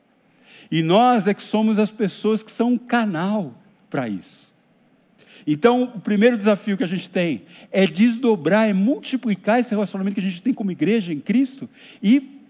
E 0.71 0.81
nós 0.81 1.27
é 1.27 1.33
que 1.33 1.43
somos 1.43 1.79
as 1.79 1.91
pessoas 1.91 2.43
que 2.43 2.51
são 2.51 2.73
um 2.73 2.77
canal 2.77 3.53
para 3.89 4.09
isso. 4.09 4.53
Então, 5.47 5.83
o 5.83 5.99
primeiro 5.99 6.35
desafio 6.35 6.75
que 6.75 6.83
a 6.83 6.87
gente 6.87 7.07
tem 7.07 7.43
é 7.71 7.85
desdobrar, 7.85 8.67
é 8.67 8.73
multiplicar 8.73 9.59
esse 9.59 9.69
relacionamento 9.69 10.15
que 10.15 10.19
a 10.19 10.29
gente 10.29 10.41
tem 10.41 10.53
como 10.53 10.71
igreja 10.71 11.13
em 11.13 11.19
Cristo 11.19 11.69
e 12.01 12.41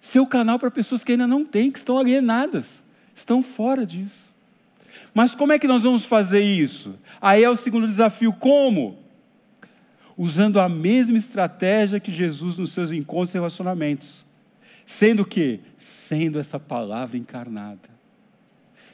ser 0.00 0.20
o 0.20 0.26
canal 0.26 0.58
para 0.58 0.70
pessoas 0.70 1.02
que 1.02 1.12
ainda 1.12 1.26
não 1.26 1.44
têm, 1.44 1.70
que 1.70 1.78
estão 1.78 1.98
alienadas, 1.98 2.84
estão 3.14 3.42
fora 3.42 3.84
disso. 3.84 4.32
Mas 5.12 5.34
como 5.34 5.52
é 5.52 5.58
que 5.58 5.66
nós 5.66 5.82
vamos 5.82 6.04
fazer 6.04 6.42
isso? 6.42 6.94
Aí 7.20 7.42
é 7.42 7.50
o 7.50 7.56
segundo 7.56 7.86
desafio: 7.86 8.32
como? 8.32 8.98
Usando 10.16 10.60
a 10.60 10.68
mesma 10.68 11.18
estratégia 11.18 12.00
que 12.00 12.12
Jesus 12.12 12.56
nos 12.56 12.72
seus 12.72 12.92
encontros 12.92 13.34
e 13.34 13.38
relacionamentos. 13.38 14.24
Sendo 14.86 15.24
que? 15.24 15.60
Sendo 15.76 16.38
essa 16.38 16.58
palavra 16.58 17.16
encarnada. 17.16 17.90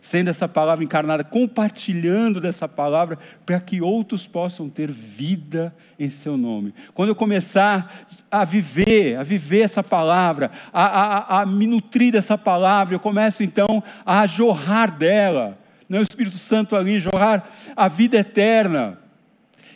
Sendo 0.01 0.31
essa 0.31 0.49
palavra 0.49 0.85
encarnada, 0.85 1.25
compartilhando 1.25 2.41
dessa 2.41 2.69
palavra 2.69 3.19
para 3.45 3.61
que 3.61 3.83
outros 3.83 4.27
possam 4.27 4.69
ter 4.69 4.91
vida 4.91 5.75
em 5.99 6.09
seu 6.09 6.37
nome. 6.37 6.73
Quando 6.95 7.11
eu 7.11 7.17
começar 7.17 8.07
a 8.31 8.45
viver, 8.45 9.17
a 9.17 9.23
viver 9.23 9.63
essa 9.63 9.83
palavra, 9.83 10.51
a, 10.73 10.85
a, 10.85 11.41
a 11.43 11.47
me 11.47 11.67
nutrir 11.67 12.13
dessa 12.13 12.39
palavra, 12.39 12.95
eu 12.95 13.01
começo 13.01 13.43
então 13.43 13.83
a 14.07 14.25
jorrar 14.27 14.97
dela, 14.97 15.59
não 15.89 15.99
é 15.99 16.01
o 16.01 16.05
Espírito 16.05 16.39
Santo 16.39 16.77
ali, 16.77 17.01
jorrar 17.01 17.47
a 17.77 17.89
vida 17.89 18.17
eterna. 18.17 18.99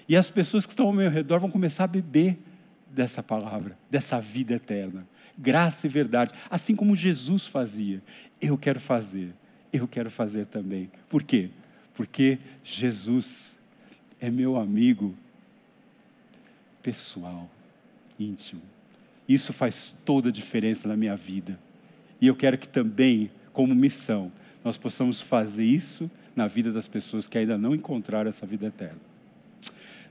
E 0.09 0.17
as 0.17 0.31
pessoas 0.31 0.65
que 0.65 0.73
estão 0.73 0.87
ao 0.87 0.93
meu 0.93 1.11
redor 1.11 1.41
vão 1.41 1.51
começar 1.51 1.85
a 1.85 1.89
beber 1.89 2.39
dessa 2.87 3.23
palavra, 3.23 3.77
dessa 3.91 4.21
vida 4.21 4.55
eterna 4.55 5.07
graça 5.37 5.87
e 5.87 5.91
verdade, 5.91 6.33
assim 6.51 6.75
como 6.75 6.95
Jesus 6.95 7.47
fazia. 7.47 8.03
Eu 8.41 8.59
quero 8.59 8.81
fazer, 8.81 9.33
eu 9.73 9.87
quero 9.89 10.11
fazer 10.11 10.47
também. 10.47 10.91
Por 11.09 11.23
quê? 11.23 11.51
Porque 11.95 12.39
Jesus 12.65 13.57
é 14.21 14.31
meu 14.31 14.57
amigo 14.57 15.15
pessoal, 16.83 17.49
íntimo. 18.19 18.63
Isso 19.29 19.53
faz 19.53 19.95
toda 20.05 20.29
a 20.29 20.33
diferença 20.33 20.89
na 20.89 20.97
minha 20.97 21.17
vida. 21.17 21.59
E 22.21 22.27
eu 22.27 22.35
quero 22.35 22.59
que 22.59 22.69
também, 22.69 23.31
como 23.53 23.75
missão, 23.75 24.31
nós 24.65 24.77
possamos 24.77 25.21
fazer 25.21 25.65
isso 25.65 26.11
na 26.35 26.47
vida 26.47 26.73
das 26.73 26.89
pessoas 26.89 27.29
que 27.29 27.37
ainda 27.37 27.59
não 27.59 27.75
encontraram 27.75 28.29
essa 28.29 28.47
vida 28.47 28.67
eterna. 28.67 29.01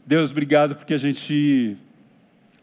Deus, 0.06 0.32
obrigado 0.32 0.76
porque 0.76 0.94
a 0.94 0.98
gente 0.98 1.78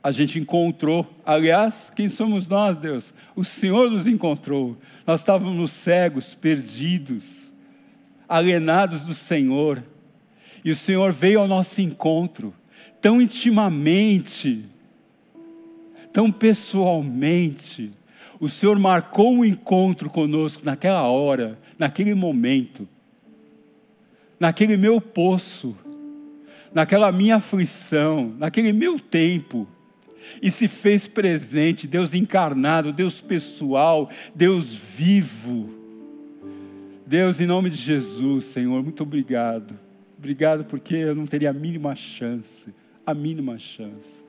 a 0.08 0.10
gente 0.10 0.38
encontrou. 0.38 1.06
Aliás, 1.22 1.92
quem 1.94 2.08
somos 2.08 2.48
nós, 2.48 2.78
Deus? 2.78 3.12
O 3.36 3.44
Senhor 3.44 3.90
nos 3.90 4.06
encontrou. 4.06 4.78
Nós 5.06 5.20
estávamos 5.20 5.70
cegos, 5.70 6.34
perdidos, 6.34 7.52
alienados 8.26 9.02
do 9.02 9.12
Senhor. 9.12 9.84
E 10.64 10.70
o 10.70 10.76
Senhor 10.76 11.12
veio 11.12 11.40
ao 11.40 11.46
nosso 11.46 11.82
encontro, 11.82 12.54
tão 13.02 13.20
intimamente, 13.20 14.64
tão 16.10 16.32
pessoalmente. 16.32 17.90
O 18.40 18.48
Senhor 18.48 18.78
marcou 18.78 19.30
um 19.30 19.44
encontro 19.44 20.08
conosco 20.08 20.64
naquela 20.64 21.02
hora, 21.02 21.58
naquele 21.78 22.14
momento, 22.14 22.88
naquele 24.40 24.78
meu 24.78 25.02
poço, 25.02 25.76
naquela 26.72 27.12
minha 27.12 27.36
aflição, 27.36 28.34
naquele 28.38 28.72
meu 28.72 28.98
tempo 28.98 29.68
e 30.42 30.50
se 30.50 30.68
fez 30.68 31.06
presente, 31.06 31.86
Deus 31.86 32.14
encarnado, 32.14 32.92
Deus 32.92 33.20
pessoal, 33.20 34.10
Deus 34.34 34.74
vivo. 34.74 35.70
Deus, 37.06 37.40
em 37.40 37.46
nome 37.46 37.70
de 37.70 37.76
Jesus, 37.76 38.44
Senhor, 38.44 38.82
muito 38.82 39.02
obrigado. 39.02 39.78
Obrigado 40.18 40.64
porque 40.64 40.94
eu 40.94 41.14
não 41.14 41.26
teria 41.26 41.50
a 41.50 41.52
mínima 41.52 41.94
chance, 41.94 42.72
a 43.06 43.14
mínima 43.14 43.58
chance. 43.58 44.24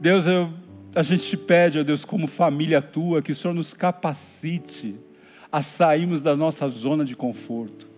Deus, 0.00 0.26
eu, 0.26 0.50
a 0.94 1.02
gente 1.02 1.28
te 1.28 1.36
pede, 1.36 1.78
ó 1.78 1.82
Deus, 1.82 2.04
como 2.04 2.26
família 2.26 2.80
tua, 2.80 3.20
que 3.20 3.32
o 3.32 3.34
Senhor 3.34 3.54
nos 3.54 3.74
capacite 3.74 4.96
a 5.50 5.60
sairmos 5.60 6.22
da 6.22 6.34
nossa 6.34 6.68
zona 6.68 7.04
de 7.04 7.14
conforto 7.14 7.91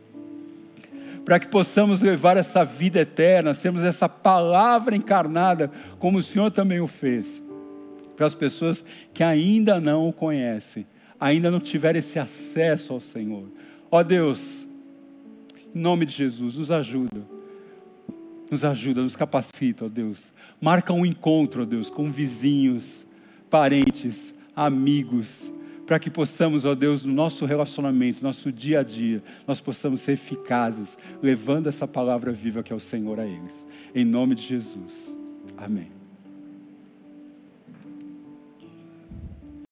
para 1.25 1.41
que 1.41 1.49
possamos 1.49 2.03
levar 2.03 2.37
essa 2.37 2.65
vida 2.65 3.01
eterna, 3.01 3.55
sermos 3.55 3.83
essa 3.83 4.09
palavra 4.09 4.95
encarnada, 4.95 5.71
como 5.99 6.19
o 6.19 6.23
Senhor 6.23 6.51
também 6.51 6.81
o 6.81 6.87
fez, 6.87 7.43
para 8.17 8.27
as 8.27 8.35
pessoas 8.35 8.85
que 9.13 9.23
ainda 9.23 9.81
não 9.81 10.09
o 10.09 10.13
conhecem, 10.13 10.87
ainda 11.19 11.51
não 11.51 11.61
tiveram 11.61 11.99
esse 11.99 12.19
acesso 12.19 12.93
ao 12.93 13.01
Senhor. 13.01 13.49
Ó 13.91 14.03
Deus, 14.03 14.67
em 15.75 15.79
nome 15.79 16.05
de 16.05 16.13
Jesus, 16.13 16.57
nos 16.57 16.71
ajuda, 16.71 17.23
nos 18.51 18.65
ajuda, 18.65 19.03
nos 19.03 19.17
capacita, 19.17 19.87
ó 19.87 19.89
Deus. 19.89 20.33
Marca 20.61 20.93
um 20.93 21.07
encontro, 21.07 21.63
ó 21.63 21.65
Deus, 21.65 21.89
com 21.89 22.13
vizinhos, 22.13 23.07
parentes, 23.49 24.35
amigos, 24.55 25.51
para 25.87 25.99
que 25.99 26.11
possamos, 26.11 26.65
ó 26.65 26.75
Deus, 26.75 27.05
no 27.05 27.13
nosso 27.13 27.45
relacionamento, 27.45 28.23
no 28.23 28.29
nosso 28.29 28.51
dia 28.51 28.81
a 28.81 28.83
dia, 28.83 29.23
nós 29.47 29.61
possamos 29.61 30.01
ser 30.01 30.13
eficazes, 30.13 30.97
levando 31.23 31.69
essa 31.69 31.87
palavra 31.87 32.33
viva 32.33 32.63
que 32.63 32.73
é 32.73 32.77
o 32.77 32.81
Senhor 32.81 33.21
a 33.21 33.27
eles. 33.27 33.67
Em 33.95 34.05
nome 34.05 34.35
de 34.35 34.43
Jesus. 34.43 35.17
Amém. 35.57 36.04